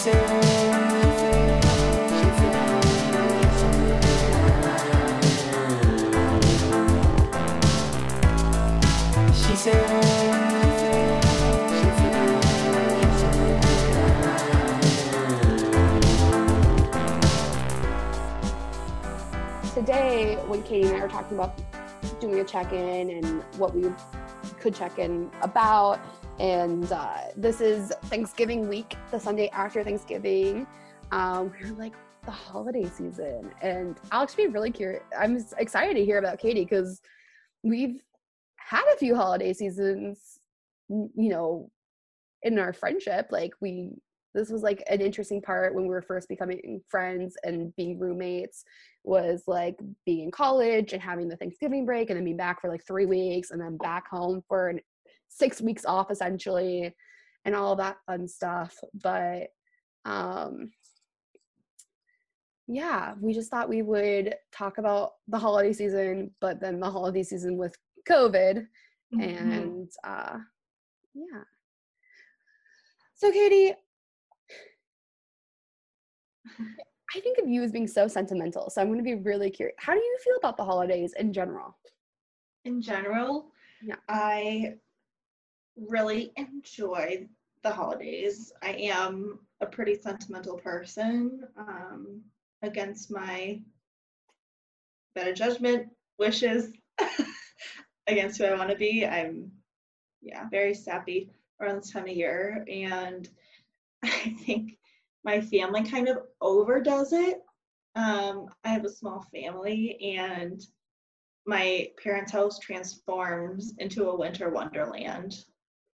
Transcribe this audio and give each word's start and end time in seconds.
Today, 0.00 0.14
when 20.46 20.62
Katie 20.62 20.88
and 20.88 20.96
I 20.96 21.02
were 21.02 21.08
talking 21.08 21.36
about 21.36 21.60
doing 22.20 22.40
a 22.40 22.44
check-in 22.44 23.10
and 23.10 23.42
what 23.58 23.74
we 23.74 23.92
could 24.60 24.74
check 24.74 24.98
in 24.98 25.30
about, 25.42 26.00
and 26.40 26.90
uh, 26.90 27.24
this 27.36 27.60
is 27.60 27.92
Thanksgiving 28.04 28.66
week, 28.66 28.96
the 29.10 29.20
Sunday 29.20 29.50
after 29.50 29.84
Thanksgiving. 29.84 30.66
Um, 31.12 31.52
we 31.52 31.68
are 31.68 31.74
like 31.74 31.92
the 32.24 32.30
holiday 32.30 32.86
season, 32.86 33.50
and 33.60 34.00
I'll 34.10 34.22
actually 34.22 34.46
be 34.46 34.52
really 34.54 34.70
curious. 34.70 35.02
I'm 35.18 35.44
excited 35.58 35.94
to 35.96 36.04
hear 36.04 36.16
about 36.16 36.38
Katie 36.38 36.64
because 36.64 37.02
we've 37.62 38.00
had 38.56 38.84
a 38.94 38.96
few 38.96 39.14
holiday 39.14 39.52
seasons, 39.52 40.38
you 40.88 41.28
know, 41.28 41.70
in 42.42 42.58
our 42.58 42.72
friendship. 42.72 43.26
Like 43.30 43.52
we, 43.60 43.90
this 44.34 44.48
was 44.48 44.62
like 44.62 44.82
an 44.88 45.02
interesting 45.02 45.42
part 45.42 45.74
when 45.74 45.84
we 45.84 45.90
were 45.90 46.00
first 46.00 46.26
becoming 46.26 46.80
friends 46.88 47.36
and 47.44 47.76
being 47.76 47.98
roommates. 47.98 48.64
Was 49.04 49.42
like 49.46 49.78
being 50.06 50.20
in 50.20 50.30
college 50.30 50.94
and 50.94 51.02
having 51.02 51.28
the 51.28 51.36
Thanksgiving 51.36 51.84
break, 51.84 52.08
and 52.08 52.16
then 52.16 52.24
being 52.24 52.38
back 52.38 52.62
for 52.62 52.70
like 52.70 52.86
three 52.86 53.04
weeks, 53.04 53.50
and 53.50 53.60
then 53.60 53.76
back 53.76 54.08
home 54.08 54.42
for 54.48 54.70
an, 54.70 54.80
six 55.30 55.60
weeks 55.62 55.86
off 55.86 56.10
essentially, 56.10 56.94
and 57.46 57.54
all 57.54 57.76
that 57.76 57.96
fun 58.06 58.28
stuff. 58.28 58.76
But 59.02 59.48
um 60.04 60.72
yeah, 62.72 63.14
we 63.20 63.34
just 63.34 63.50
thought 63.50 63.68
we 63.68 63.82
would 63.82 64.34
talk 64.52 64.78
about 64.78 65.14
the 65.26 65.38
holiday 65.38 65.72
season, 65.72 66.30
but 66.40 66.60
then 66.60 66.78
the 66.78 66.88
holiday 66.88 67.24
season 67.24 67.56
with 67.56 67.74
COVID. 68.08 68.66
Mm-hmm. 69.12 69.50
And 69.52 69.90
uh, 70.04 70.38
yeah. 71.14 71.42
So, 73.16 73.32
Katie, 73.32 73.74
I 77.16 77.20
think 77.20 77.38
of 77.38 77.48
you 77.48 77.62
as 77.64 77.72
being 77.72 77.88
so 77.88 78.06
sentimental. 78.06 78.70
So, 78.70 78.80
I'm 78.80 78.86
going 78.86 78.98
to 78.98 79.04
be 79.04 79.16
really 79.16 79.50
curious. 79.50 79.76
How 79.80 79.94
do 79.94 79.98
you 79.98 80.18
feel 80.22 80.36
about 80.36 80.56
the 80.56 80.64
holidays 80.64 81.12
in 81.18 81.32
general? 81.32 81.76
In 82.64 82.80
general, 82.80 83.46
yeah. 83.82 83.96
I 84.08 84.74
really 85.88 86.32
enjoy 86.36 87.26
the 87.62 87.70
holidays. 87.70 88.52
I 88.62 88.72
am 88.72 89.38
a 89.60 89.66
pretty 89.66 89.94
sentimental 89.94 90.56
person. 90.58 91.42
Um, 91.56 92.22
against 92.62 93.10
my 93.10 93.60
better 95.14 95.32
judgment, 95.32 95.88
wishes, 96.18 96.72
against 98.06 98.38
who 98.38 98.44
I 98.44 98.56
want 98.56 98.70
to 98.70 98.76
be. 98.76 99.06
I'm, 99.06 99.50
yeah, 100.22 100.48
very 100.50 100.74
sappy 100.74 101.30
around 101.60 101.76
this 101.76 101.90
time 101.90 102.04
of 102.04 102.16
year. 102.16 102.64
And 102.70 103.28
I 104.02 104.36
think 104.44 104.78
my 105.24 105.40
family 105.40 105.84
kind 105.84 106.08
of 106.08 106.18
overdoes 106.40 107.12
it. 107.12 107.40
Um, 107.96 108.46
I 108.64 108.68
have 108.68 108.84
a 108.84 108.90
small 108.90 109.26
family, 109.32 110.16
and 110.16 110.64
my 111.44 111.88
parents' 112.02 112.30
house 112.30 112.58
transforms 112.60 113.74
into 113.78 114.08
a 114.08 114.16
winter 114.16 114.50
wonderland 114.50 115.44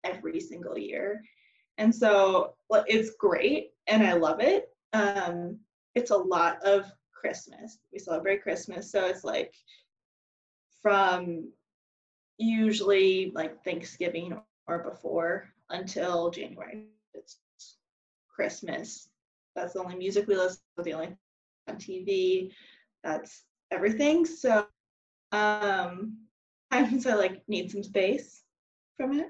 every 0.05 0.41
single 0.41 0.79
year. 0.79 1.23
And 1.79 1.95
so 1.95 2.55
it's 2.87 3.11
great 3.19 3.71
and 3.87 4.03
I 4.03 4.13
love 4.15 4.41
it. 4.41 4.69
Um, 4.93 5.59
it's 5.95 6.11
a 6.11 6.17
lot 6.17 6.63
of 6.65 6.91
Christmas. 7.13 7.79
We 7.93 7.99
celebrate 7.99 8.43
Christmas, 8.43 8.91
so 8.91 9.07
it's 9.07 9.25
like 9.25 9.55
from 10.83 11.51
usually 12.39 13.33
like 13.35 13.63
Thanksgiving 13.65 14.41
or 14.67 14.79
before 14.79 15.49
until 15.71 16.31
January. 16.31 16.87
It's 17.15 17.39
Christmas. 18.35 19.09
That's 19.55 19.75
the 19.75 19.81
only 19.81 19.97
music 19.97 20.27
we 20.27 20.37
listen 20.37 20.61
to, 20.77 20.83
the 20.83 20.95
only 20.95 21.17
on 21.69 21.77
TV. 21.77 22.51
That's 23.05 23.45
everything. 23.71 24.25
So 24.25 24.67
um 25.33 26.19
sometimes 26.73 27.07
I 27.07 27.15
like 27.15 27.43
need 27.49 27.71
some 27.71 27.83
space 27.83 28.43
from 28.97 29.19
it. 29.19 29.29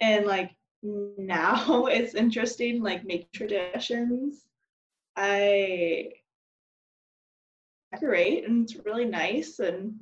And 0.00 0.26
like 0.26 0.52
now 0.82 1.86
it's 1.90 2.14
interesting 2.14 2.82
like 2.82 3.04
make 3.04 3.32
traditions 3.32 4.44
I 5.16 6.10
decorate 7.92 8.46
and 8.46 8.64
it's 8.64 8.76
really 8.84 9.06
nice 9.06 9.58
and 9.58 9.94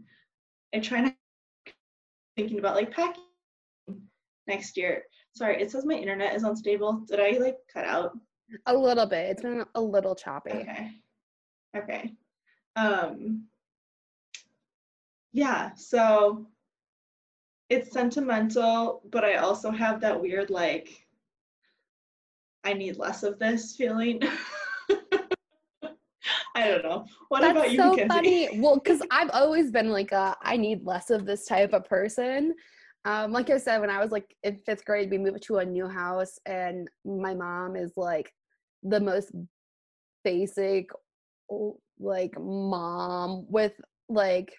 I 0.74 0.80
try 0.80 1.00
not 1.00 1.14
thinking 2.36 2.58
about 2.58 2.74
like 2.74 2.90
packing 2.90 3.22
next 4.48 4.76
year. 4.76 5.04
Sorry, 5.34 5.62
it 5.62 5.70
says 5.70 5.84
my 5.84 5.94
internet 5.94 6.34
is 6.34 6.42
unstable. 6.42 7.04
Did 7.08 7.20
I 7.20 7.38
like 7.38 7.58
cut 7.72 7.84
out? 7.84 8.18
A 8.66 8.74
little 8.76 9.06
bit. 9.06 9.30
It's 9.30 9.42
been 9.42 9.64
a 9.74 9.80
little 9.80 10.14
choppy. 10.14 10.50
Okay. 10.50 10.90
Okay. 11.76 12.12
Um 12.76 13.44
yeah, 15.32 15.74
so 15.74 16.46
it's 17.74 17.92
sentimental, 17.92 19.02
but 19.10 19.24
I 19.24 19.36
also 19.36 19.70
have 19.70 20.00
that 20.00 20.20
weird 20.20 20.50
like 20.50 21.04
I 22.64 22.72
need 22.72 22.96
less 22.96 23.22
of 23.22 23.38
this 23.38 23.76
feeling. 23.76 24.22
I 26.56 26.68
don't 26.68 26.84
know. 26.84 27.04
What 27.28 27.42
That's 27.42 27.52
about 27.52 27.70
you? 27.72 27.76
so 27.76 28.06
funny. 28.06 28.48
Well, 28.60 28.76
because 28.76 29.02
I've 29.10 29.30
always 29.30 29.70
been 29.70 29.90
like 29.90 30.12
a 30.12 30.36
I 30.40 30.56
need 30.56 30.84
less 30.84 31.10
of 31.10 31.26
this 31.26 31.44
type 31.46 31.72
of 31.72 31.84
person. 31.84 32.54
Um, 33.04 33.32
like 33.32 33.50
I 33.50 33.58
said, 33.58 33.80
when 33.80 33.90
I 33.90 34.00
was 34.00 34.10
like 34.10 34.34
in 34.44 34.60
fifth 34.64 34.84
grade, 34.86 35.10
we 35.10 35.18
moved 35.18 35.42
to 35.44 35.58
a 35.58 35.64
new 35.64 35.86
house, 35.86 36.38
and 36.46 36.88
my 37.04 37.34
mom 37.34 37.76
is 37.76 37.92
like 37.96 38.32
the 38.82 39.00
most 39.00 39.32
basic, 40.22 40.88
like 41.98 42.32
mom 42.38 43.44
with 43.50 43.72
like 44.08 44.54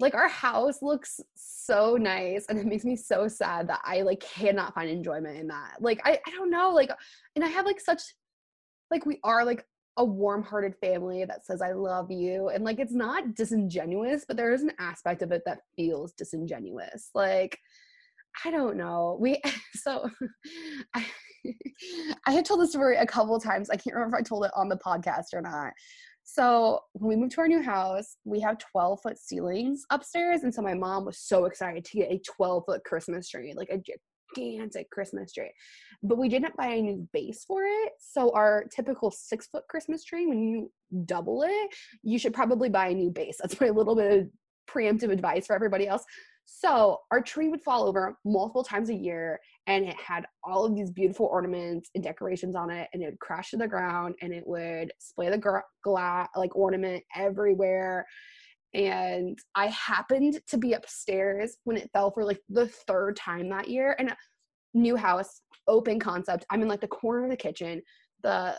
like 0.00 0.14
our 0.14 0.28
house 0.28 0.82
looks 0.82 1.20
so 1.36 1.96
nice 1.96 2.46
and 2.48 2.58
it 2.58 2.66
makes 2.66 2.84
me 2.84 2.96
so 2.96 3.28
sad 3.28 3.68
that 3.68 3.80
i 3.84 4.02
like 4.02 4.20
cannot 4.20 4.74
find 4.74 4.90
enjoyment 4.90 5.38
in 5.38 5.48
that. 5.48 5.76
Like 5.80 6.00
i, 6.04 6.18
I 6.26 6.30
don't 6.30 6.50
know 6.50 6.70
like 6.70 6.90
and 7.36 7.44
i 7.44 7.48
have 7.48 7.66
like 7.66 7.80
such 7.80 8.02
like 8.90 9.06
we 9.06 9.20
are 9.22 9.44
like 9.44 9.64
a 9.96 10.04
warm-hearted 10.04 10.74
family 10.80 11.24
that 11.24 11.46
says 11.46 11.62
i 11.62 11.72
love 11.72 12.10
you 12.10 12.48
and 12.48 12.64
like 12.64 12.80
it's 12.80 12.92
not 12.92 13.34
disingenuous 13.36 14.24
but 14.26 14.36
there 14.36 14.52
is 14.52 14.62
an 14.62 14.72
aspect 14.80 15.22
of 15.22 15.30
it 15.30 15.42
that 15.46 15.60
feels 15.76 16.12
disingenuous. 16.12 17.10
Like 17.14 17.58
i 18.44 18.50
don't 18.50 18.76
know. 18.76 19.16
We 19.20 19.40
so 19.74 20.08
i 20.94 21.06
i 22.26 22.32
had 22.32 22.44
told 22.44 22.60
this 22.60 22.70
story 22.70 22.96
a 22.96 23.06
couple 23.06 23.38
times. 23.38 23.70
I 23.70 23.76
can't 23.76 23.94
remember 23.94 24.16
if 24.16 24.20
i 24.20 24.28
told 24.28 24.44
it 24.44 24.50
on 24.56 24.68
the 24.68 24.76
podcast 24.76 25.32
or 25.32 25.40
not 25.40 25.72
so 26.24 26.80
when 26.92 27.10
we 27.10 27.16
moved 27.16 27.32
to 27.32 27.40
our 27.40 27.48
new 27.48 27.62
house 27.62 28.16
we 28.24 28.40
have 28.40 28.58
12 28.58 29.00
foot 29.02 29.18
ceilings 29.18 29.84
upstairs 29.90 30.42
and 30.42 30.54
so 30.54 30.62
my 30.62 30.74
mom 30.74 31.04
was 31.04 31.18
so 31.18 31.44
excited 31.44 31.84
to 31.84 31.98
get 31.98 32.10
a 32.10 32.18
12 32.18 32.64
foot 32.66 32.82
christmas 32.84 33.28
tree 33.28 33.54
like 33.56 33.68
a 33.70 33.78
gigantic 33.78 34.90
Christmas 34.90 35.32
tree. 35.32 35.52
But 36.02 36.18
we 36.18 36.28
didn't 36.28 36.56
buy 36.56 36.66
a 36.66 36.82
new 36.82 37.08
base 37.12 37.44
for 37.44 37.62
it. 37.64 37.92
So 37.98 38.30
our 38.34 38.64
typical 38.74 39.10
six 39.10 39.46
foot 39.46 39.64
Christmas 39.68 40.04
tree, 40.04 40.26
when 40.26 40.42
you 40.42 40.70
double 41.04 41.42
it, 41.42 41.70
you 42.02 42.18
should 42.18 42.34
probably 42.34 42.68
buy 42.68 42.88
a 42.88 42.94
new 42.94 43.10
base. 43.10 43.38
That's 43.40 43.60
my 43.60 43.70
little 43.70 43.96
bit 43.96 44.20
of 44.20 44.28
preemptive 44.68 45.10
advice 45.10 45.46
for 45.46 45.54
everybody 45.54 45.86
else. 45.86 46.04
So 46.46 47.00
our 47.10 47.22
tree 47.22 47.48
would 47.48 47.62
fall 47.62 47.84
over 47.84 48.18
multiple 48.24 48.64
times 48.64 48.90
a 48.90 48.94
year 48.94 49.40
and 49.66 49.86
it 49.86 49.96
had 49.96 50.26
all 50.42 50.64
of 50.64 50.74
these 50.74 50.90
beautiful 50.90 51.26
ornaments 51.26 51.90
and 51.94 52.04
decorations 52.04 52.54
on 52.54 52.70
it 52.70 52.88
and 52.92 53.02
it 53.02 53.06
would 53.06 53.20
crash 53.20 53.50
to 53.50 53.56
the 53.56 53.66
ground 53.66 54.14
and 54.20 54.32
it 54.32 54.46
would 54.46 54.92
splay 54.98 55.30
the 55.30 55.62
glass 55.82 56.28
like 56.36 56.54
ornament 56.54 57.02
everywhere 57.16 58.06
and 58.74 59.38
I 59.54 59.68
happened 59.68 60.40
to 60.48 60.58
be 60.58 60.72
upstairs 60.72 61.58
when 61.62 61.76
it 61.76 61.90
fell 61.92 62.10
for 62.10 62.24
like 62.24 62.40
the 62.48 62.66
third 62.66 63.16
time 63.16 63.48
that 63.50 63.68
year. 63.68 63.94
And 63.98 64.14
new 64.74 64.96
house, 64.96 65.42
open 65.68 66.00
concept. 66.00 66.44
I'm 66.50 66.60
in 66.60 66.68
like 66.68 66.80
the 66.80 66.88
corner 66.88 67.24
of 67.24 67.30
the 67.30 67.36
kitchen. 67.36 67.80
The 68.24 68.58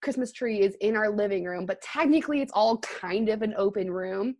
Christmas 0.00 0.30
tree 0.30 0.60
is 0.60 0.76
in 0.80 0.96
our 0.96 1.10
living 1.10 1.44
room, 1.44 1.66
but 1.66 1.82
technically 1.82 2.40
it's 2.40 2.52
all 2.54 2.78
kind 2.78 3.28
of 3.28 3.42
an 3.42 3.52
open 3.56 3.90
room. 3.90 4.36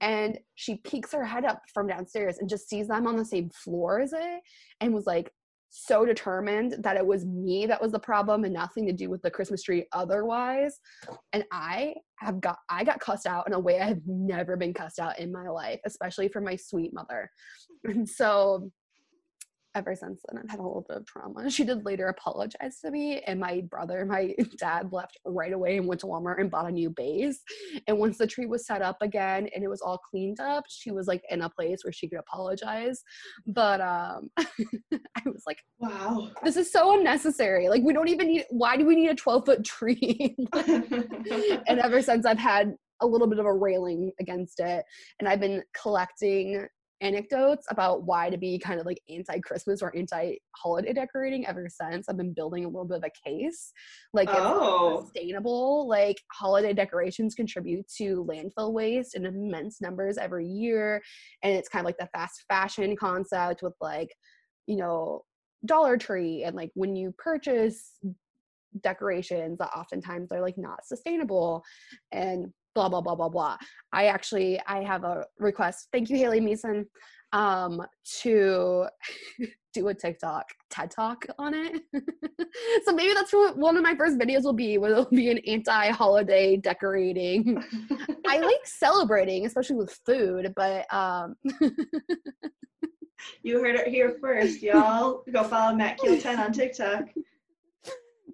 And 0.00 0.38
she 0.54 0.76
peeks 0.76 1.12
her 1.12 1.24
head 1.24 1.44
up 1.44 1.60
from 1.72 1.86
downstairs 1.86 2.38
and 2.38 2.48
just 2.48 2.68
sees 2.68 2.88
them 2.88 3.06
on 3.06 3.16
the 3.16 3.24
same 3.24 3.50
floor 3.50 4.00
as 4.00 4.14
it 4.14 4.40
and 4.80 4.94
was 4.94 5.06
like, 5.06 5.30
so 5.76 6.06
determined 6.06 6.76
that 6.84 6.96
it 6.96 7.04
was 7.04 7.26
me 7.26 7.66
that 7.66 7.82
was 7.82 7.90
the 7.90 7.98
problem 7.98 8.44
and 8.44 8.54
nothing 8.54 8.86
to 8.86 8.92
do 8.92 9.10
with 9.10 9.20
the 9.22 9.30
Christmas 9.30 9.64
tree 9.64 9.86
otherwise. 9.92 10.78
And 11.32 11.44
I 11.50 11.94
have 12.20 12.40
got 12.40 12.58
I 12.70 12.84
got 12.84 13.00
cussed 13.00 13.26
out 13.26 13.48
in 13.48 13.54
a 13.54 13.58
way 13.58 13.80
I 13.80 13.86
have 13.86 14.00
never 14.06 14.56
been 14.56 14.72
cussed 14.72 15.00
out 15.00 15.18
in 15.18 15.32
my 15.32 15.48
life, 15.48 15.80
especially 15.84 16.28
from 16.28 16.44
my 16.44 16.56
sweet 16.56 16.94
mother. 16.94 17.30
And 17.86 18.08
so 18.08 18.70
ever 19.74 19.94
since 19.94 20.22
then 20.28 20.40
I've 20.42 20.50
had 20.50 20.60
a 20.60 20.62
little 20.62 20.84
bit 20.86 20.98
of 20.98 21.06
trauma. 21.06 21.50
She 21.50 21.64
did 21.64 21.84
later 21.84 22.06
apologize 22.08 22.80
to 22.80 22.90
me, 22.90 23.20
and 23.26 23.40
my 23.40 23.62
brother 23.70 24.04
my 24.04 24.34
dad 24.58 24.92
left 24.92 25.18
right 25.24 25.52
away 25.52 25.76
and 25.76 25.86
went 25.86 26.00
to 26.00 26.06
Walmart 26.06 26.40
and 26.40 26.50
bought 26.50 26.68
a 26.68 26.72
new 26.72 26.90
base. 26.90 27.42
And 27.86 27.98
once 27.98 28.18
the 28.18 28.26
tree 28.26 28.46
was 28.46 28.66
set 28.66 28.82
up 28.82 28.96
again 29.00 29.48
and 29.54 29.64
it 29.64 29.68
was 29.68 29.80
all 29.80 29.98
cleaned 29.98 30.40
up, 30.40 30.64
she 30.68 30.90
was 30.90 31.06
like 31.06 31.22
in 31.30 31.42
a 31.42 31.50
place 31.50 31.84
where 31.84 31.92
she 31.92 32.08
could 32.08 32.18
apologize. 32.18 33.02
But 33.46 33.80
um 33.80 34.30
I 34.38 35.22
was 35.26 35.42
like, 35.46 35.58
Wow. 35.78 36.30
this 36.42 36.56
is 36.56 36.70
so 36.70 36.98
unnecessary. 36.98 37.68
Like 37.68 37.82
we 37.82 37.92
don't 37.92 38.08
even 38.08 38.28
need 38.28 38.44
why 38.50 38.76
do 38.76 38.86
we 38.86 38.96
need 38.96 39.10
a 39.10 39.14
12 39.14 39.46
foot 39.46 39.64
tree? 39.64 40.36
and 40.54 41.78
ever 41.80 42.00
since 42.02 42.26
I've 42.26 42.38
had 42.38 42.74
a 43.02 43.06
little 43.06 43.26
bit 43.26 43.38
of 43.38 43.46
a 43.46 43.52
railing 43.52 44.12
against 44.20 44.60
it 44.60 44.84
and 45.18 45.28
I've 45.28 45.40
been 45.40 45.62
collecting 45.80 46.66
anecdotes 47.04 47.66
about 47.70 48.04
why 48.04 48.30
to 48.30 48.38
be 48.38 48.58
kind 48.58 48.80
of 48.80 48.86
like 48.86 49.00
anti-Christmas 49.08 49.82
or 49.82 49.94
anti-holiday 49.96 50.92
decorating 50.92 51.46
ever 51.46 51.68
since. 51.68 52.08
I've 52.08 52.16
been 52.16 52.32
building 52.32 52.64
a 52.64 52.68
little 52.68 52.86
bit 52.86 52.98
of 52.98 53.04
a 53.04 53.28
case. 53.28 53.72
Like 54.12 54.28
it's 54.28 54.38
Oh. 54.38 55.02
sustainable. 55.02 55.86
Like 55.88 56.20
holiday 56.32 56.72
decorations 56.72 57.34
contribute 57.34 57.86
to 57.98 58.24
landfill 58.24 58.72
waste 58.72 59.14
in 59.14 59.26
immense 59.26 59.80
numbers 59.80 60.18
every 60.18 60.46
year. 60.46 61.02
And 61.42 61.52
it's 61.52 61.68
kind 61.68 61.82
of 61.82 61.86
like 61.86 61.98
the 61.98 62.08
fast 62.14 62.44
fashion 62.48 62.96
concept 62.96 63.62
with 63.62 63.74
like, 63.80 64.14
you 64.66 64.76
know, 64.76 65.24
Dollar 65.66 65.96
Tree 65.96 66.44
and 66.44 66.56
like 66.56 66.70
when 66.74 66.96
you 66.96 67.14
purchase 67.16 67.92
decorations 68.82 69.58
that 69.58 69.70
oftentimes 69.76 70.32
are 70.32 70.40
like 70.40 70.58
not 70.58 70.84
sustainable 70.84 71.62
and 72.12 72.52
blah 72.74 72.88
blah 72.88 73.00
blah 73.00 73.14
blah 73.14 73.28
blah 73.28 73.56
i 73.92 74.06
actually 74.06 74.60
i 74.66 74.82
have 74.82 75.04
a 75.04 75.24
request 75.38 75.88
thank 75.92 76.10
you 76.10 76.16
haley 76.16 76.40
mason 76.40 76.86
um 77.32 77.82
to 78.20 78.86
do 79.74 79.88
a 79.88 79.94
tiktok 79.94 80.44
ted 80.70 80.90
talk 80.90 81.24
on 81.38 81.52
it 81.52 81.82
so 82.84 82.92
maybe 82.92 83.12
that's 83.12 83.32
what 83.32 83.56
one 83.56 83.76
of 83.76 83.82
my 83.82 83.94
first 83.96 84.18
videos 84.18 84.44
will 84.44 84.52
be 84.52 84.78
where 84.78 84.92
it'll 84.92 85.04
be 85.06 85.30
an 85.30 85.38
anti-holiday 85.46 86.56
decorating 86.56 87.60
i 88.28 88.38
like 88.38 88.64
celebrating 88.64 89.46
especially 89.46 89.76
with 89.76 89.98
food 90.06 90.52
but 90.54 90.86
um 90.94 91.34
You 93.42 93.60
heard 93.62 93.76
it 93.76 93.88
here 93.88 94.16
first, 94.20 94.62
y'all. 94.62 95.22
Go 95.32 95.44
follow 95.44 95.74
Matt 95.74 95.98
Keel 95.98 96.20
10 96.20 96.38
on 96.38 96.52
TikTok. 96.52 97.04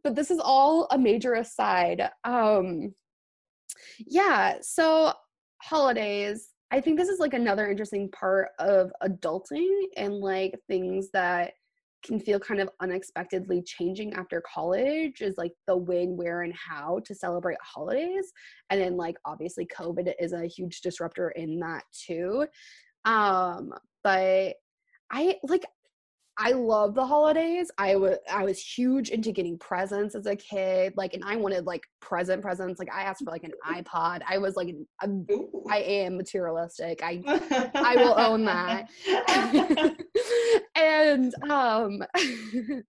but 0.02 0.14
this 0.14 0.30
is 0.30 0.40
all 0.42 0.88
a 0.90 0.98
major 0.98 1.34
aside. 1.34 2.10
Um 2.24 2.94
yeah, 3.98 4.56
so 4.60 5.12
holidays, 5.62 6.50
I 6.70 6.80
think 6.80 6.98
this 6.98 7.08
is 7.08 7.18
like 7.18 7.34
another 7.34 7.68
interesting 7.68 8.10
part 8.10 8.48
of 8.58 8.92
adulting 9.02 9.86
and 9.96 10.14
like 10.14 10.54
things 10.68 11.10
that 11.12 11.52
can 12.04 12.18
feel 12.18 12.38
kind 12.38 12.60
of 12.60 12.70
unexpectedly 12.80 13.62
changing 13.62 14.14
after 14.14 14.42
college 14.52 15.20
is 15.20 15.36
like 15.36 15.52
the 15.66 15.76
when, 15.76 16.16
where, 16.16 16.42
and 16.42 16.54
how 16.54 17.00
to 17.04 17.14
celebrate 17.14 17.58
holidays. 17.62 18.32
And 18.70 18.80
then 18.80 18.96
like 18.96 19.16
obviously 19.24 19.66
COVID 19.66 20.12
is 20.18 20.32
a 20.32 20.46
huge 20.46 20.80
disruptor 20.80 21.30
in 21.30 21.58
that 21.60 21.84
too. 21.92 22.46
Um, 23.04 23.72
but 24.02 24.54
I 25.10 25.36
like 25.42 25.66
I 26.42 26.52
love 26.52 26.94
the 26.94 27.04
holidays. 27.04 27.70
I 27.76 27.96
was 27.96 28.16
I 28.30 28.44
was 28.44 28.58
huge 28.58 29.10
into 29.10 29.30
getting 29.30 29.58
presents 29.58 30.14
as 30.14 30.24
a 30.24 30.34
kid. 30.34 30.94
Like, 30.96 31.12
and 31.12 31.22
I 31.22 31.36
wanted 31.36 31.66
like 31.66 31.82
present 32.00 32.40
presents. 32.40 32.78
Like, 32.78 32.92
I 32.92 33.02
asked 33.02 33.22
for 33.22 33.30
like 33.30 33.44
an 33.44 33.52
iPod. 33.66 34.22
I 34.26 34.38
was 34.38 34.56
like, 34.56 34.74
I'm- 35.02 35.26
I 35.70 35.80
am 35.80 36.16
materialistic. 36.16 37.00
I 37.02 37.22
I 37.74 37.96
will 37.96 38.18
own 38.18 38.46
that. 38.46 38.88
and 40.74 41.34
um, 41.50 41.98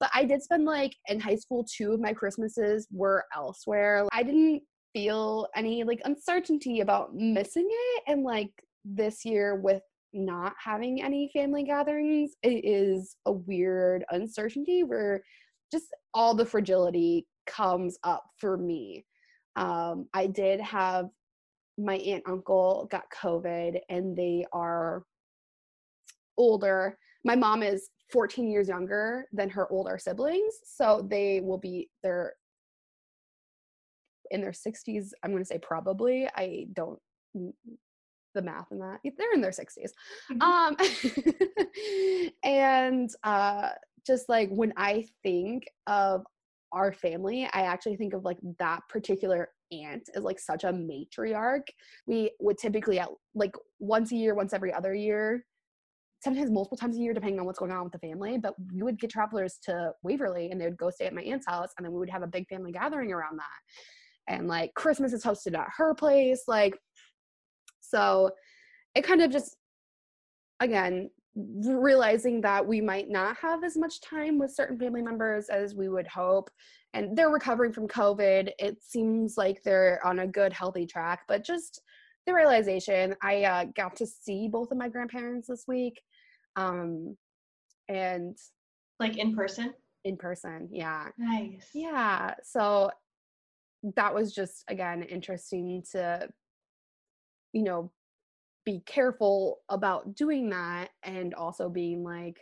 but 0.00 0.10
I 0.14 0.24
did 0.24 0.42
spend 0.42 0.64
like 0.64 0.94
in 1.08 1.20
high 1.20 1.36
school. 1.36 1.66
Two 1.70 1.92
of 1.92 2.00
my 2.00 2.14
Christmases 2.14 2.88
were 2.90 3.24
elsewhere. 3.36 4.06
I 4.12 4.22
didn't 4.22 4.62
feel 4.94 5.48
any 5.54 5.84
like 5.84 6.00
uncertainty 6.06 6.80
about 6.80 7.14
missing 7.14 7.68
it, 7.70 8.04
and 8.06 8.22
like 8.22 8.50
this 8.84 9.26
year 9.26 9.56
with 9.56 9.82
not 10.14 10.54
having 10.62 11.02
any 11.02 11.30
family 11.32 11.64
gatherings 11.64 12.32
it 12.42 12.64
is 12.64 13.16
a 13.26 13.32
weird 13.32 14.04
uncertainty 14.10 14.84
where 14.84 15.22
just 15.72 15.86
all 16.14 16.34
the 16.34 16.46
fragility 16.46 17.26
comes 17.46 17.98
up 18.04 18.24
for 18.38 18.56
me. 18.56 19.04
Um 19.56 20.08
i 20.14 20.26
did 20.26 20.60
have 20.60 21.06
my 21.76 21.96
aunt 21.96 22.22
uncle 22.26 22.88
got 22.90 23.04
covid 23.10 23.80
and 23.88 24.16
they 24.16 24.46
are 24.52 25.02
older. 26.36 26.98
My 27.24 27.36
mom 27.36 27.62
is 27.62 27.90
14 28.12 28.48
years 28.50 28.68
younger 28.68 29.26
than 29.32 29.48
her 29.50 29.70
older 29.72 29.98
siblings 29.98 30.54
so 30.64 31.06
they 31.10 31.40
will 31.40 31.58
be 31.58 31.88
they're 32.02 32.34
in 34.30 34.40
their 34.40 34.52
60s 34.52 35.10
i'm 35.22 35.30
going 35.30 35.42
to 35.42 35.46
say 35.46 35.58
probably 35.58 36.28
i 36.36 36.66
don't 36.74 36.98
the 38.34 38.42
math 38.42 38.66
in 38.70 38.78
that. 38.80 39.00
They're 39.16 39.32
in 39.32 39.40
their 39.40 39.52
60s 39.52 39.92
Mhm. 40.30 40.42
um 40.42 40.76
and 42.44 43.10
uh 43.22 43.70
just 44.06 44.28
like 44.28 44.48
when 44.50 44.72
i 44.76 45.04
think 45.22 45.64
of 45.86 46.24
our 46.72 46.92
family 46.92 47.48
i 47.52 47.62
actually 47.62 47.96
think 47.96 48.12
of 48.14 48.24
like 48.24 48.38
that 48.58 48.80
particular 48.88 49.50
aunt 49.72 50.08
as 50.14 50.22
like 50.22 50.38
such 50.38 50.64
a 50.64 50.72
matriarch. 50.72 51.66
We 52.06 52.30
would 52.40 52.58
typically 52.58 52.98
at 52.98 53.08
like 53.34 53.54
once 53.78 54.12
a 54.12 54.16
year 54.16 54.34
once 54.34 54.52
every 54.52 54.72
other 54.72 54.94
year 54.94 55.44
sometimes 56.22 56.50
multiple 56.50 56.76
times 56.78 56.96
a 56.96 57.00
year 57.00 57.12
depending 57.12 57.38
on 57.38 57.46
what's 57.46 57.58
going 57.58 57.70
on 57.72 57.84
with 57.84 57.92
the 57.92 57.98
family 57.98 58.38
but 58.38 58.54
we 58.72 58.82
would 58.82 58.98
get 58.98 59.10
travelers 59.10 59.58
to 59.62 59.90
waverly 60.02 60.50
and 60.50 60.60
they 60.60 60.64
would 60.64 60.76
go 60.76 60.90
stay 60.90 61.06
at 61.06 61.14
my 61.14 61.22
aunt's 61.22 61.46
house 61.46 61.70
and 61.76 61.84
then 61.84 61.92
we 61.92 61.98
would 61.98 62.10
have 62.10 62.22
a 62.22 62.26
big 62.26 62.48
family 62.48 62.72
gathering 62.72 63.12
around 63.12 63.38
that. 63.38 64.32
And 64.32 64.48
like 64.48 64.72
christmas 64.74 65.12
is 65.12 65.24
hosted 65.24 65.56
at 65.58 65.68
her 65.76 65.94
place 65.94 66.44
like 66.48 66.74
so 67.94 68.30
it 68.96 69.02
kind 69.02 69.22
of 69.22 69.30
just 69.30 69.56
again 70.60 71.10
realizing 71.36 72.40
that 72.40 72.64
we 72.64 72.80
might 72.80 73.08
not 73.08 73.36
have 73.36 73.64
as 73.64 73.76
much 73.76 74.00
time 74.00 74.38
with 74.38 74.54
certain 74.54 74.78
family 74.78 75.02
members 75.02 75.48
as 75.48 75.74
we 75.74 75.88
would 75.88 76.06
hope 76.06 76.48
and 76.92 77.16
they're 77.16 77.30
recovering 77.30 77.72
from 77.72 77.88
covid 77.88 78.50
it 78.58 78.76
seems 78.82 79.36
like 79.36 79.60
they're 79.62 80.00
on 80.04 80.20
a 80.20 80.26
good 80.26 80.52
healthy 80.52 80.86
track 80.86 81.20
but 81.28 81.44
just 81.44 81.80
the 82.26 82.34
realization 82.34 83.14
i 83.22 83.42
uh, 83.42 83.64
got 83.76 83.96
to 83.96 84.06
see 84.06 84.48
both 84.48 84.70
of 84.70 84.78
my 84.78 84.88
grandparents 84.88 85.48
this 85.48 85.64
week 85.66 86.00
um 86.56 87.16
and 87.88 88.36
like 89.00 89.18
in 89.18 89.34
person. 89.34 89.74
in 90.04 90.16
person 90.16 90.68
yeah 90.70 91.08
Nice. 91.18 91.68
yeah 91.74 92.34
so 92.44 92.90
that 93.96 94.14
was 94.14 94.32
just 94.32 94.64
again 94.68 95.02
interesting 95.02 95.82
to 95.92 96.28
you 97.54 97.62
know 97.62 97.90
be 98.66 98.80
careful 98.80 99.60
about 99.68 100.14
doing 100.14 100.50
that 100.50 100.90
and 101.02 101.34
also 101.34 101.68
being 101.70 102.02
like 102.02 102.40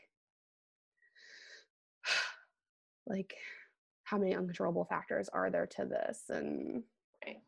like 3.07 3.35
how 4.05 4.19
many 4.19 4.35
uncontrollable 4.35 4.85
factors 4.85 5.29
are 5.29 5.51
there 5.51 5.67
to 5.67 5.85
this 5.85 6.25
and 6.29 6.83
Right. 7.25 7.39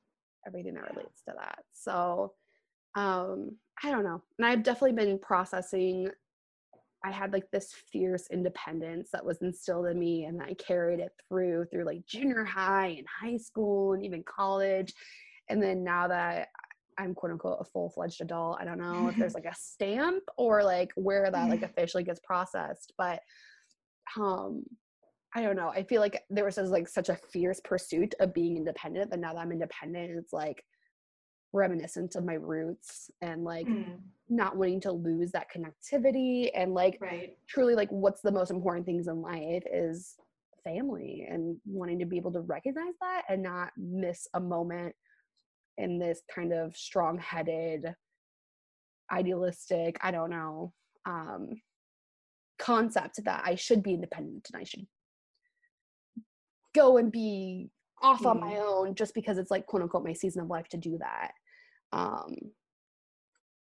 everything 0.46 0.74
that 0.74 0.94
relates 0.94 1.22
to 1.22 1.34
that. 1.36 1.64
So 1.72 2.34
um 2.96 3.56
i 3.82 3.90
don't 3.90 4.04
know. 4.04 4.22
And 4.38 4.46
i've 4.46 4.62
definitely 4.62 4.92
been 4.92 5.18
processing 5.18 6.08
i 7.04 7.10
had 7.10 7.32
like 7.32 7.50
this 7.50 7.72
fierce 7.92 8.28
independence 8.30 9.10
that 9.12 9.24
was 9.24 9.42
instilled 9.42 9.86
in 9.86 9.98
me 9.98 10.24
and 10.24 10.40
i 10.42 10.54
carried 10.54 11.00
it 11.00 11.12
through 11.28 11.66
through 11.66 11.84
like 11.84 12.06
junior 12.06 12.44
high 12.44 12.88
and 12.98 13.06
high 13.08 13.36
school 13.36 13.94
and 13.94 14.04
even 14.04 14.22
college. 14.22 14.94
And 15.48 15.62
then 15.62 15.84
now 15.84 16.08
that 16.08 16.48
i'm 16.98 17.14
quote 17.14 17.32
unquote 17.32 17.58
a 17.60 17.64
full-fledged 17.64 18.20
adult 18.20 18.58
i 18.60 18.64
don't 18.64 18.78
know 18.78 19.08
if 19.08 19.16
there's 19.16 19.34
like 19.40 19.46
a 19.46 19.54
stamp 19.54 20.22
or 20.36 20.62
like 20.62 20.92
where 20.96 21.30
that 21.30 21.48
like 21.48 21.62
officially 21.62 22.04
gets 22.04 22.20
processed 22.20 22.92
but 22.98 23.20
um 24.18 24.62
i 25.34 25.42
don't 25.42 25.56
know 25.56 25.68
i 25.68 25.82
feel 25.82 26.00
like 26.00 26.22
there 26.30 26.44
was 26.44 26.56
just 26.56 26.70
like 26.70 26.88
such 26.88 27.08
a 27.08 27.18
fierce 27.32 27.60
pursuit 27.64 28.14
of 28.20 28.34
being 28.34 28.56
independent 28.56 29.10
but 29.10 29.18
now 29.18 29.32
that 29.32 29.40
i'm 29.40 29.52
independent 29.52 30.10
it's 30.10 30.32
like 30.32 30.64
reminiscent 31.52 32.16
of 32.16 32.24
my 32.24 32.34
roots 32.34 33.10
and 33.22 33.44
like 33.44 33.66
Mm, 33.66 33.98
not 34.28 34.56
wanting 34.56 34.80
to 34.80 34.90
lose 34.90 35.30
that 35.32 35.46
connectivity 35.54 36.50
and 36.54 36.72
like 36.72 36.98
right. 37.00 37.36
truly 37.46 37.74
like 37.74 37.90
what's 37.90 38.22
the 38.22 38.32
most 38.32 38.50
important 38.50 38.86
things 38.86 39.06
in 39.06 39.20
life 39.20 39.62
is 39.72 40.16
family 40.64 41.26
and 41.30 41.56
wanting 41.66 41.98
to 41.98 42.06
be 42.06 42.16
able 42.16 42.32
to 42.32 42.40
recognize 42.40 42.94
that 43.00 43.22
and 43.28 43.42
not 43.42 43.70
miss 43.76 44.26
a 44.34 44.40
moment 44.40 44.94
in 45.78 45.98
this 45.98 46.22
kind 46.32 46.52
of 46.52 46.76
strong-headed 46.76 47.94
idealistic 49.12 49.98
i 50.02 50.10
don't 50.10 50.30
know 50.30 50.72
um 51.06 51.50
concept 52.58 53.20
that 53.24 53.42
i 53.44 53.54
should 53.54 53.82
be 53.82 53.94
independent 53.94 54.48
and 54.52 54.60
i 54.60 54.64
should 54.64 54.86
go 56.74 56.96
and 56.96 57.12
be 57.12 57.70
off 58.02 58.26
on 58.26 58.40
my 58.40 58.56
own 58.56 58.94
just 58.94 59.14
because 59.14 59.38
it's 59.38 59.50
like 59.50 59.66
quote 59.66 59.82
unquote 59.82 60.04
my 60.04 60.12
season 60.12 60.42
of 60.42 60.48
life 60.48 60.68
to 60.68 60.76
do 60.76 60.98
that 60.98 61.32
um 61.92 62.34